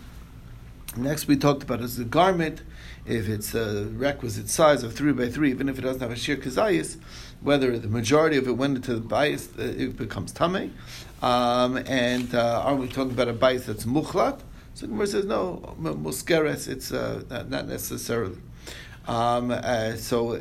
next, 0.97 1.27
we 1.27 1.37
talked 1.37 1.65
about 1.65 1.81
as 1.81 1.99
a 1.99 2.05
garment 2.05 2.63
if 3.05 3.29
it's 3.29 3.53
a 3.55 3.87
requisite 3.87 4.49
size 4.49 4.85
of 4.85 4.95
three 4.95 5.13
by 5.13 5.29
three, 5.29 5.51
even 5.51 5.69
if 5.69 5.77
it 5.77 5.83
doesn't 5.83 6.03
have 6.03 6.13
a 6.13 6.17
sheer 6.17 6.37
kazayis, 6.37 6.99
whether 7.41 7.77
the 7.79 7.89
majority 7.89 8.37
of 8.37 8.47
it 8.47 8.53
went 8.53 8.77
into 8.77 8.95
the 8.95 9.01
bias, 9.01 9.49
it 9.59 9.97
becomes 9.97 10.31
tame. 10.31 10.73
Um, 11.21 11.79
and 11.79 12.33
uh, 12.33 12.63
are 12.65 12.77
we 12.77 12.87
talking 12.87 13.11
about 13.11 13.27
a 13.27 13.33
bias 13.33 13.67
that's 13.67 13.87
muchlat? 13.87 14.41
So 14.75 14.87
the 14.87 14.93
Gemara 14.93 15.07
says 15.07 15.25
no, 15.27 15.75
muskeres. 15.79 16.69
It's 16.69 16.93
uh, 16.93 17.23
not, 17.29 17.51
not, 17.51 17.69
necessarily. 17.69 18.39
Um, 19.07 19.51
uh, 19.51 19.97
so, 19.97 20.35
uh, 20.35 20.41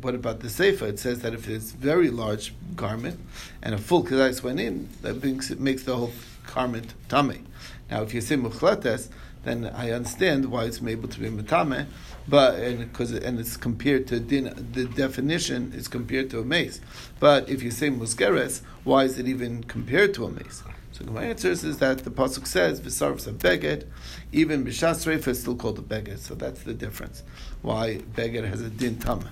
what 0.00 0.14
about 0.14 0.40
the 0.40 0.48
seifa? 0.48 0.82
It 0.82 0.98
says 0.98 1.20
that 1.20 1.34
if 1.34 1.48
it's 1.48 1.72
very 1.72 2.10
large 2.10 2.54
garment 2.76 3.18
and 3.62 3.74
a 3.74 3.78
full 3.78 4.04
kazayis 4.04 4.42
went 4.42 4.60
in, 4.60 4.88
that 5.02 5.22
makes, 5.22 5.50
it 5.50 5.60
makes 5.60 5.82
the 5.82 5.96
whole 5.96 6.12
garment 6.54 6.94
tame. 7.08 7.46
Now, 7.90 8.02
if 8.02 8.14
you 8.14 8.20
say 8.20 8.36
muchlates, 8.36 9.08
then 9.44 9.66
I 9.74 9.90
understand 9.90 10.46
why 10.46 10.64
it's 10.64 10.82
able 10.82 11.08
to 11.08 11.20
be 11.20 11.28
metame, 11.28 11.86
but 12.26 12.54
and 12.56 12.78
because 12.90 13.12
and 13.12 13.38
it's 13.38 13.56
compared 13.56 14.06
to 14.08 14.20
din, 14.20 14.70
the 14.72 14.86
definition 14.86 15.72
is 15.74 15.86
compared 15.86 16.30
to 16.30 16.40
a 16.40 16.44
mace. 16.44 16.80
But 17.20 17.48
if 17.48 17.62
you 17.62 17.70
say 17.70 17.90
muskeres, 17.90 18.62
why 18.84 19.04
is 19.04 19.18
it 19.18 19.28
even 19.28 19.64
compared 19.64 20.14
to 20.14 20.24
a 20.24 20.30
mace? 20.30 20.62
So 20.94 21.04
my 21.06 21.24
answer 21.24 21.50
is 21.50 21.78
that 21.78 22.04
the 22.04 22.10
pasuk 22.10 22.46
says 22.46 22.80
v'sarvs 22.80 23.26
a 23.26 23.32
beged, 23.32 23.84
even 24.30 24.64
b'shas 24.64 25.04
reifa 25.04 25.26
is 25.26 25.40
still 25.40 25.56
called 25.56 25.76
a 25.80 25.82
beged. 25.82 26.20
So 26.20 26.36
that's 26.36 26.62
the 26.62 26.72
difference. 26.72 27.24
Why 27.62 27.98
beged 28.14 28.48
has 28.48 28.60
a 28.60 28.70
din 28.70 29.00
tama. 29.00 29.28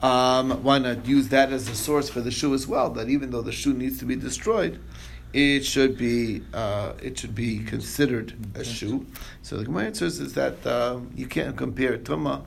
Um, 0.00 0.62
why 0.62 0.76
not 0.76 1.06
use 1.06 1.28
that 1.28 1.50
as 1.50 1.66
a 1.70 1.74
source 1.74 2.10
for 2.10 2.20
the 2.20 2.30
shoe 2.30 2.52
as 2.52 2.66
well? 2.66 2.90
That 2.90 3.08
even 3.08 3.30
though 3.30 3.40
the 3.40 3.52
shoe 3.52 3.72
needs 3.72 3.98
to 4.00 4.04
be 4.04 4.16
destroyed, 4.16 4.78
it 5.32 5.64
should 5.64 5.96
be 5.96 6.42
uh, 6.52 6.92
it 7.02 7.18
should 7.18 7.34
be 7.34 7.60
considered 7.60 8.34
a 8.54 8.62
shoe. 8.62 9.06
So 9.40 9.56
the 9.56 9.64
Gemara 9.64 9.86
answers 9.86 10.20
is 10.20 10.34
that 10.34 10.66
uh, 10.66 11.00
you 11.14 11.26
can't 11.26 11.56
compare 11.56 11.96
tuma 11.96 12.42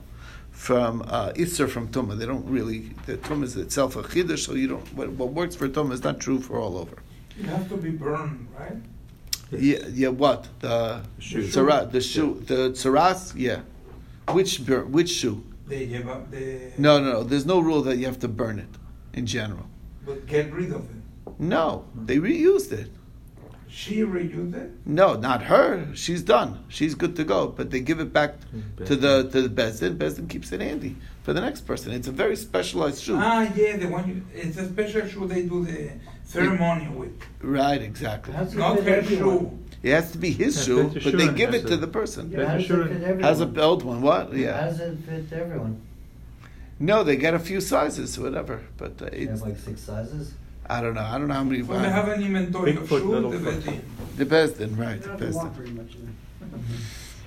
from 0.52 1.02
uh, 1.08 1.32
Isser 1.32 1.68
from 1.68 1.88
tuma. 1.88 2.16
They 2.16 2.26
don't 2.26 2.48
really 2.48 2.94
the 3.06 3.16
tuma 3.16 3.42
is 3.42 3.56
itself 3.56 3.96
a 3.96 4.04
chiddush, 4.04 4.46
so 4.46 4.54
you 4.54 4.68
don't. 4.68 4.94
What, 4.94 5.10
what 5.10 5.30
works 5.30 5.56
for 5.56 5.68
tuma 5.68 5.94
is 5.94 6.04
not 6.04 6.20
true 6.20 6.38
for 6.38 6.60
all 6.60 6.78
over. 6.78 7.02
It 7.40 7.46
has 7.46 7.68
to 7.68 7.76
be 7.76 7.90
burned, 7.90 8.48
right? 8.58 8.76
Yeah, 9.50 9.78
yeah. 9.92 10.08
What 10.08 10.48
the 10.60 11.02
shoe? 11.18 11.42
Tzara, 11.42 11.90
the 11.90 12.00
shoe, 12.00 12.42
the 12.46 12.70
tzaras. 12.70 13.32
Yeah, 13.34 13.62
which 14.28 14.58
which 14.58 15.10
shoe? 15.10 15.42
They 15.66 15.86
give 15.86 16.08
up 16.08 16.30
the. 16.30 16.72
No, 16.76 17.00
no, 17.00 17.12
no. 17.12 17.22
There's 17.22 17.46
no 17.46 17.60
rule 17.60 17.82
that 17.82 17.96
you 17.96 18.06
have 18.06 18.18
to 18.20 18.28
burn 18.28 18.58
it 18.58 18.68
in 19.14 19.24
general. 19.26 19.66
But 20.04 20.26
get 20.26 20.52
rid 20.52 20.70
of 20.72 20.82
it. 20.90 21.02
No, 21.38 21.86
they 21.94 22.18
reused 22.18 22.72
it. 22.72 22.90
She 23.68 24.00
reused 24.00 24.54
it. 24.54 24.72
No, 24.84 25.14
not 25.14 25.42
her. 25.42 25.86
She's 25.94 26.22
done. 26.22 26.64
She's 26.68 26.94
good 26.94 27.14
to 27.16 27.24
go. 27.24 27.48
But 27.48 27.70
they 27.70 27.80
give 27.80 28.00
it 28.00 28.12
back 28.12 28.34
to 28.84 28.96
the 28.96 29.28
to 29.30 29.42
the 29.42 29.48
bezdin. 29.48 29.96
Bezdin 29.96 30.28
keeps 30.28 30.52
it 30.52 30.60
handy 30.60 30.96
for 31.22 31.32
the 31.32 31.40
next 31.40 31.62
person. 31.62 31.92
It's 31.92 32.08
a 32.08 32.12
very 32.12 32.36
specialized 32.36 33.02
shoe. 33.02 33.16
Ah, 33.16 33.50
yeah, 33.54 33.76
the 33.76 33.88
one. 33.88 34.08
You, 34.08 34.24
it's 34.34 34.58
a 34.58 34.68
special 34.68 35.06
shoe 35.08 35.26
they 35.26 35.42
do 35.42 35.64
the 35.64 35.92
ceremony 36.30 36.88
with. 36.88 37.12
Right, 37.42 37.82
exactly. 37.82 38.32
How's 38.34 38.54
Not 38.54 38.80
her 38.82 38.88
everyone? 38.88 39.38
shoe. 39.40 39.58
It 39.82 39.92
has 39.92 40.12
to 40.12 40.18
be 40.18 40.30
his 40.30 40.56
Yeah, 40.56 40.62
shoe, 40.64 40.82
but 40.84 40.94
the 40.94 41.00
but 41.00 41.10
shoe 41.10 41.16
they 41.16 41.28
give 41.32 41.52
has 41.52 41.64
it 41.64 41.68
to 41.68 41.76
the 41.76 41.86
person. 41.86 42.30
Yeah, 42.30 42.46
how 42.46 42.56
it 42.56 42.62
sure. 42.62 42.86
fit 42.86 43.02
everyone? 43.02 43.22
Has 43.22 43.40
a 43.40 43.60
old 43.60 43.82
one. 43.82 44.00
What? 44.02 44.28
How 44.28 44.32
Yeah. 44.36 44.60
does 44.66 44.80
it 44.80 44.98
fit 45.06 45.32
everyone? 45.32 45.80
No, 46.78 47.02
they 47.02 47.16
get 47.16 47.34
a 47.34 47.38
few 47.38 47.60
sizes, 47.60 48.18
whatever. 48.18 48.60
But 48.76 49.00
uh, 49.02 49.10
They 49.10 49.26
have 49.26 49.42
like 49.42 49.58
six 49.58 49.80
sizes. 49.82 50.34
I 50.68 50.80
don't 50.80 50.94
know. 50.94 51.02
I 51.02 51.18
don't 51.18 51.28
know 51.28 51.34
how 51.34 51.44
many. 51.44 51.62
So 51.66 51.78
they 51.78 51.88
have 51.90 52.08
an 52.08 52.22
inventory 52.22 52.76
of 52.76 52.88
Bigfoot, 52.88 53.32
shoes. 53.32 53.42
The 53.42 53.44
best, 53.50 53.66
Bedin. 53.66 53.80
the 54.16 54.26
bezdin, 54.26 54.78
right? 54.78 55.02
The 55.02 55.08
best. 55.08 55.20
don't 55.20 55.34
want 55.34 55.52
bezdin. 55.54 55.56
very 55.56 55.70
much 55.70 55.94
in 55.96 56.02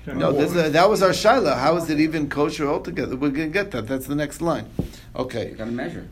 there. 0.06 0.14
No, 0.14 0.32
this, 0.32 0.54
uh, 0.54 0.68
that 0.70 0.88
was 0.88 1.02
our 1.02 1.10
shaila. 1.10 1.56
How 1.58 1.76
is 1.76 1.88
it 1.90 1.98
even 2.00 2.28
kosher 2.28 2.66
altogether? 2.68 3.16
We're 3.16 3.30
going 3.30 3.48
to 3.52 3.52
get 3.52 3.70
that. 3.72 3.86
That's 3.86 4.06
the 4.06 4.14
next 4.14 4.40
line. 4.42 4.66
Okay. 5.16 5.50
You 5.50 5.54
gotta 5.56 5.70
measure. 5.70 6.06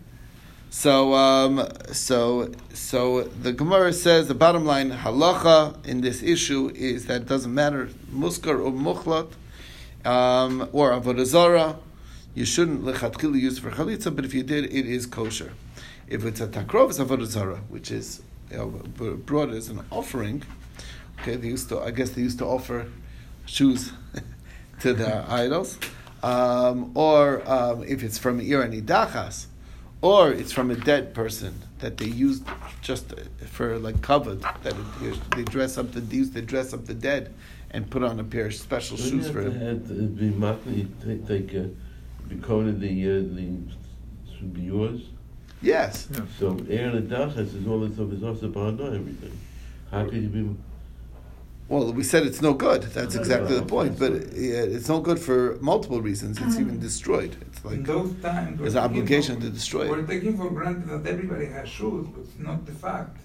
So, 0.72 1.12
um, 1.12 1.68
so, 1.92 2.50
so 2.72 3.24
the 3.24 3.52
Gemara 3.52 3.92
says 3.92 4.28
the 4.28 4.34
bottom 4.34 4.64
line 4.64 4.90
halacha 4.90 5.86
in 5.86 6.00
this 6.00 6.22
issue 6.22 6.72
is 6.74 7.04
that 7.06 7.20
it 7.20 7.28
doesn't 7.28 7.52
matter 7.52 7.90
muskar 8.10 8.58
or 8.58 8.72
muchlat 8.72 9.30
um, 10.10 10.70
or 10.72 10.92
avodah. 10.92 11.76
You 12.34 12.46
shouldn't 12.46 12.84
lechatchila 12.84 13.38
use 13.38 13.58
for 13.58 13.70
chalitza, 13.70 14.16
but 14.16 14.24
if 14.24 14.32
you 14.32 14.42
did, 14.42 14.64
it 14.64 14.86
is 14.86 15.04
kosher. 15.04 15.52
If 16.08 16.24
it's 16.24 16.40
a 16.40 16.48
takrov, 16.48 16.88
it's 16.88 16.98
avodah 16.98 17.58
which 17.68 17.90
is 17.90 18.22
you 18.50 18.56
know, 18.56 18.68
brought 19.26 19.50
as 19.50 19.68
an 19.68 19.84
offering. 19.90 20.42
Okay, 21.20 21.36
they 21.36 21.48
used 21.48 21.68
to. 21.68 21.80
I 21.80 21.90
guess 21.90 22.10
they 22.10 22.22
used 22.22 22.38
to 22.38 22.46
offer 22.46 22.86
shoes 23.44 23.92
to 24.80 24.94
the 24.94 25.30
idols, 25.30 25.78
um, 26.22 26.92
or 26.94 27.46
um, 27.46 27.84
if 27.84 28.02
it's 28.02 28.16
from 28.16 28.40
ir 28.40 28.62
and 28.62 28.72
idachas, 28.72 29.48
or 30.02 30.32
it's 30.32 30.52
from 30.52 30.70
a 30.70 30.74
dead 30.74 31.14
person 31.14 31.54
that 31.78 31.96
they 31.96 32.06
used 32.06 32.44
just 32.82 33.14
for 33.46 33.78
like 33.78 34.02
covered 34.02 34.40
that 34.62 34.74
it, 35.00 35.30
they 35.36 35.44
dress 35.44 35.78
up 35.78 35.92
the 35.92 36.00
they 36.00 36.16
used 36.16 36.34
to 36.34 36.42
dress 36.42 36.74
up 36.74 36.84
the 36.86 36.94
dead 36.94 37.32
and 37.70 37.88
put 37.88 38.02
on 38.02 38.20
a 38.20 38.24
pair 38.24 38.46
of 38.46 38.54
special 38.54 38.96
shoes 38.96 39.30
for 39.30 39.40
him. 39.40 39.58
Had 39.58 39.86
to 39.88 39.94
be 39.94 40.30
makli, 40.30 40.86
take, 41.02 41.26
take 41.26 41.54
uh, 41.54 41.68
be 42.28 42.36
coated 42.36 42.80
the 42.80 42.92
uh, 43.04 43.12
the 43.34 43.48
should 44.36 44.52
be 44.52 44.62
yours. 44.62 45.00
Yes, 45.62 46.08
So 46.40 46.58
Aaron 46.68 47.06
Adachas 47.06 47.54
is 47.54 47.66
all 47.68 47.80
this 47.80 47.94
stuff 47.94 48.10
is 48.12 48.24
also 48.24 48.48
behind 48.48 48.80
everything. 48.80 49.38
How 49.92 50.04
could 50.04 50.14
you 50.14 50.28
be? 50.28 50.56
Well, 51.72 51.90
we 51.90 52.04
said 52.04 52.26
it's 52.26 52.42
no 52.42 52.52
good. 52.52 52.82
That's 52.82 53.14
exactly 53.14 53.56
the 53.58 53.64
point. 53.64 53.98
But 53.98 54.12
yeah, 54.34 54.76
it's 54.76 54.90
no 54.90 55.00
good 55.00 55.18
for 55.18 55.56
multiple 55.62 56.02
reasons. 56.02 56.38
It's 56.38 56.56
even 56.56 56.74
uh-huh. 56.74 56.88
destroyed. 56.88 57.34
It's 57.46 57.64
like 57.64 57.82
those 57.84 58.12
times, 58.20 58.60
there's 58.60 58.74
an 58.74 58.84
obligation 58.84 59.36
for- 59.36 59.46
to 59.46 59.50
destroy 59.50 59.88
We're 59.88 60.06
taking 60.06 60.36
for 60.36 60.50
granted 60.50 60.88
that 60.90 61.10
everybody 61.10 61.46
has 61.46 61.66
shoes, 61.70 62.06
but 62.14 62.20
it's 62.24 62.38
not 62.38 62.66
the 62.66 62.72
fact. 62.72 63.16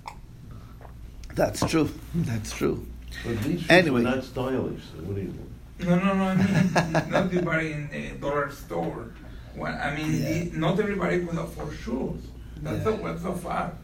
That's 1.36 1.60
true. 1.71 1.89
That's 2.15 2.51
true. 2.60 2.88
But 3.25 3.43
these 3.43 3.60
shoes 3.60 3.69
Anyway. 3.69 4.01
are 4.01 4.15
not 4.15 4.23
stylish. 4.23 4.81
So 4.91 5.03
what 5.03 5.15
do 5.17 5.21
you? 5.27 5.33
mean? 5.38 5.49
No, 5.79 5.95
no, 6.05 6.13
no. 6.13 6.23
I 6.23 6.36
mean, 6.36 6.73
not 7.15 7.25
everybody 7.25 7.73
in 7.73 7.89
a 7.91 8.03
dollar 8.21 8.49
store. 8.49 9.12
Well, 9.57 9.77
I 9.88 9.93
mean, 9.93 10.12
Yeah. 10.13 10.43
the, 10.45 10.57
not 10.57 10.79
everybody 10.79 11.15
could 11.25 11.38
afford 11.38 11.75
shoes. 11.86 12.21
That's 12.63 12.86
Yeah. 12.86 12.93
a 12.93 13.03
that's 13.07 13.25
a 13.25 13.36
fact. 13.36 13.75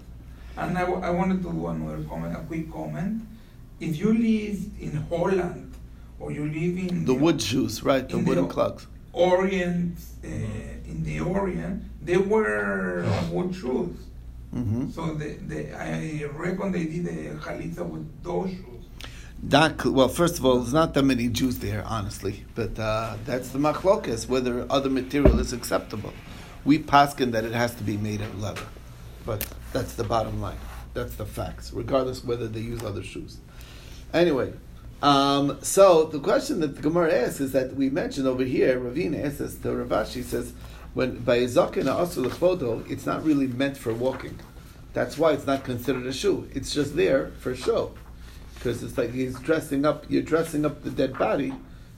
And 0.56 0.78
I, 0.78 0.86
w- 0.90 1.02
I 1.02 1.10
wanted 1.10 1.44
to 1.44 1.52
do 1.52 1.68
another 1.68 2.02
comment, 2.10 2.34
a 2.34 2.42
quick 2.52 2.72
comment. 2.72 3.24
If 3.90 3.98
you 4.00 4.12
live 4.14 4.60
in 4.86 4.94
Holland 5.10 5.74
or 6.20 6.32
you 6.32 6.46
live 6.46 6.76
in 6.88 7.06
The 7.06 7.14
wood 7.14 7.42
shoes, 7.42 7.84
right? 7.84 8.08
The 8.08 8.18
wooden 8.18 8.48
the- 8.48 8.54
clogs. 8.54 8.88
Orient, 9.14 9.98
uh, 10.24 10.28
in 10.92 11.04
the 11.04 11.20
Orient, 11.20 11.84
they 12.08 12.18
wear 12.18 13.06
wood 13.32 13.54
shoes. 13.54 13.96
hmm 14.52 14.90
So 14.90 15.02
they, 15.14 15.34
they, 15.50 15.64
I 15.74 16.24
reckon 16.44 16.72
they 16.72 16.86
did 16.86 17.06
the 17.06 17.18
chalitza 17.46 17.84
with 17.94 18.06
those 18.24 18.50
shoes. 18.50 18.84
Not 19.56 19.86
well. 19.86 20.08
First 20.08 20.36
of 20.40 20.46
all, 20.46 20.58
there's 20.60 20.74
not 20.82 20.94
that 20.96 21.04
many 21.04 21.28
Jews 21.40 21.60
there, 21.60 21.84
honestly. 21.86 22.36
But 22.56 22.74
uh, 22.80 23.18
that's 23.26 23.50
the 23.50 23.60
machlokas 23.60 24.22
whether 24.34 24.66
other 24.70 24.90
material 24.90 25.38
is 25.46 25.52
acceptable. 25.54 26.14
We 26.66 26.80
paskin 26.80 27.32
that 27.34 27.44
it 27.44 27.52
has 27.64 27.76
to 27.76 27.84
be 27.84 27.98
made 27.98 28.22
of 28.22 28.32
leather, 28.42 28.68
but 29.26 29.46
that's 29.74 29.94
the 29.96 30.06
bottom 30.06 30.40
line. 30.42 30.62
That's 30.94 31.16
the 31.16 31.26
facts, 31.26 31.74
regardless 31.74 32.24
whether 32.24 32.48
they 32.48 32.62
use 32.62 32.82
other 32.84 33.04
shoes. 33.04 33.38
Anyway, 34.14 34.54
um, 35.02 35.58
so 35.62 36.06
the 36.06 36.20
question 36.20 36.60
that 36.60 36.76
the 36.76 36.82
Gemara 36.82 37.14
asks 37.14 37.42
is 37.42 37.52
that 37.54 37.76
we 37.76 37.90
mentioned 37.90 38.28
over 38.28 38.44
here. 38.44 38.80
Ravina 38.80 39.26
asks 39.26 39.42
us. 39.42 39.56
The 39.56 39.76
Rav 39.76 39.90
Ashi 39.90 40.24
says 40.24 40.54
when 40.94 41.18
by 41.20 41.40
zaken 41.40 41.86
asul 41.86 42.26
lechodo, 42.26 42.90
it's 42.90 43.06
not 43.06 43.24
really 43.24 43.48
meant 43.48 43.76
for 43.76 43.94
walking. 43.94 44.40
That's 44.94 45.18
why 45.18 45.34
it's 45.34 45.48
not 45.48 45.64
considered 45.64 46.06
a 46.06 46.14
shoe. 46.14 46.48
It's 46.54 46.74
just 46.74 46.96
there 46.96 47.32
for 47.40 47.56
show 47.56 47.94
because 48.54 48.84
it's 48.84 48.98
like 48.98 49.12
he's 49.12 49.38
dressing 49.40 49.86
up. 49.86 50.06
You're 50.08 50.22
dressing 50.22 50.66
up 50.66 50.84
the 50.84 50.92
dead 50.92 51.18
body 51.18 51.54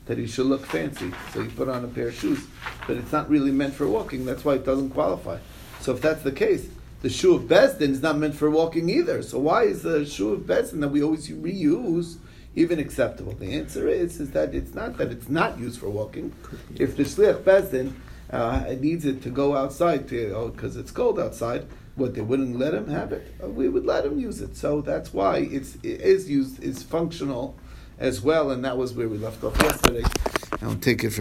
that 0.05 0.17
he 0.17 0.25
should 0.25 0.45
look 0.45 0.65
fancy. 0.65 1.11
So 1.33 1.41
you 1.41 1.49
put 1.49 1.67
on 1.67 1.83
a 1.83 1.87
pair 1.87 2.07
of 2.07 2.15
shoes, 2.15 2.47
but 2.87 2.95
it's 2.95 3.11
not 3.11 3.29
really 3.29 3.51
meant 3.51 3.73
for 3.73 3.87
walking. 3.87 4.25
That's 4.25 4.45
why 4.45 4.53
it 4.53 4.65
doesn't 4.65 4.91
qualify. 4.91 5.39
So 5.81 5.93
if 5.93 6.01
that's 6.01 6.23
the 6.23 6.31
case, 6.31 6.67
the 7.05 7.11
shoe 7.11 7.35
of 7.35 7.43
Besdin 7.43 7.91
is 7.91 8.01
not 8.01 8.17
meant 8.17 8.33
for 8.33 8.49
walking 8.49 8.89
either. 8.89 9.21
So 9.21 9.37
why 9.37 9.65
is 9.65 9.83
the 9.83 10.07
shoe 10.07 10.33
of 10.33 10.39
Besdin 10.39 10.81
that 10.81 10.87
we 10.87 11.03
always 11.03 11.29
reuse 11.29 12.17
even 12.55 12.79
acceptable? 12.79 13.33
The 13.33 13.53
answer 13.53 13.87
is 13.87 14.19
is 14.19 14.31
that 14.31 14.55
it's 14.55 14.73
not 14.73 14.97
that 14.97 15.11
it's 15.11 15.29
not 15.29 15.59
used 15.59 15.79
for 15.79 15.87
walking. 15.87 16.33
If 16.73 16.97
the 16.97 17.03
shliach 17.03 17.43
Besdin 17.43 17.93
uh, 18.31 18.73
needs 18.79 19.05
it 19.05 19.21
to 19.21 19.29
go 19.29 19.55
outside 19.55 20.07
because 20.07 20.77
it's 20.77 20.89
cold 20.89 21.19
outside, 21.19 21.67
what 21.93 22.15
they 22.15 22.21
wouldn't 22.21 22.57
let 22.57 22.73
him 22.73 22.87
have 22.87 23.13
it. 23.13 23.35
Uh, 23.39 23.49
We 23.49 23.69
would 23.69 23.85
let 23.85 24.03
him 24.03 24.19
use 24.19 24.41
it. 24.41 24.57
So 24.57 24.81
that's 24.81 25.13
why 25.13 25.37
it's 25.57 25.75
it 25.83 26.01
is 26.01 26.27
used 26.27 26.63
is 26.63 26.81
functional 26.81 27.55
as 27.99 28.21
well, 28.21 28.49
and 28.49 28.65
that 28.65 28.77
was 28.77 28.93
where 28.93 29.07
we 29.07 29.19
left 29.19 29.43
off 29.43 29.61
yesterday. 29.61 30.05
I'll 30.63 30.73
take 30.73 31.03
it. 31.03 31.11
From 31.11 31.13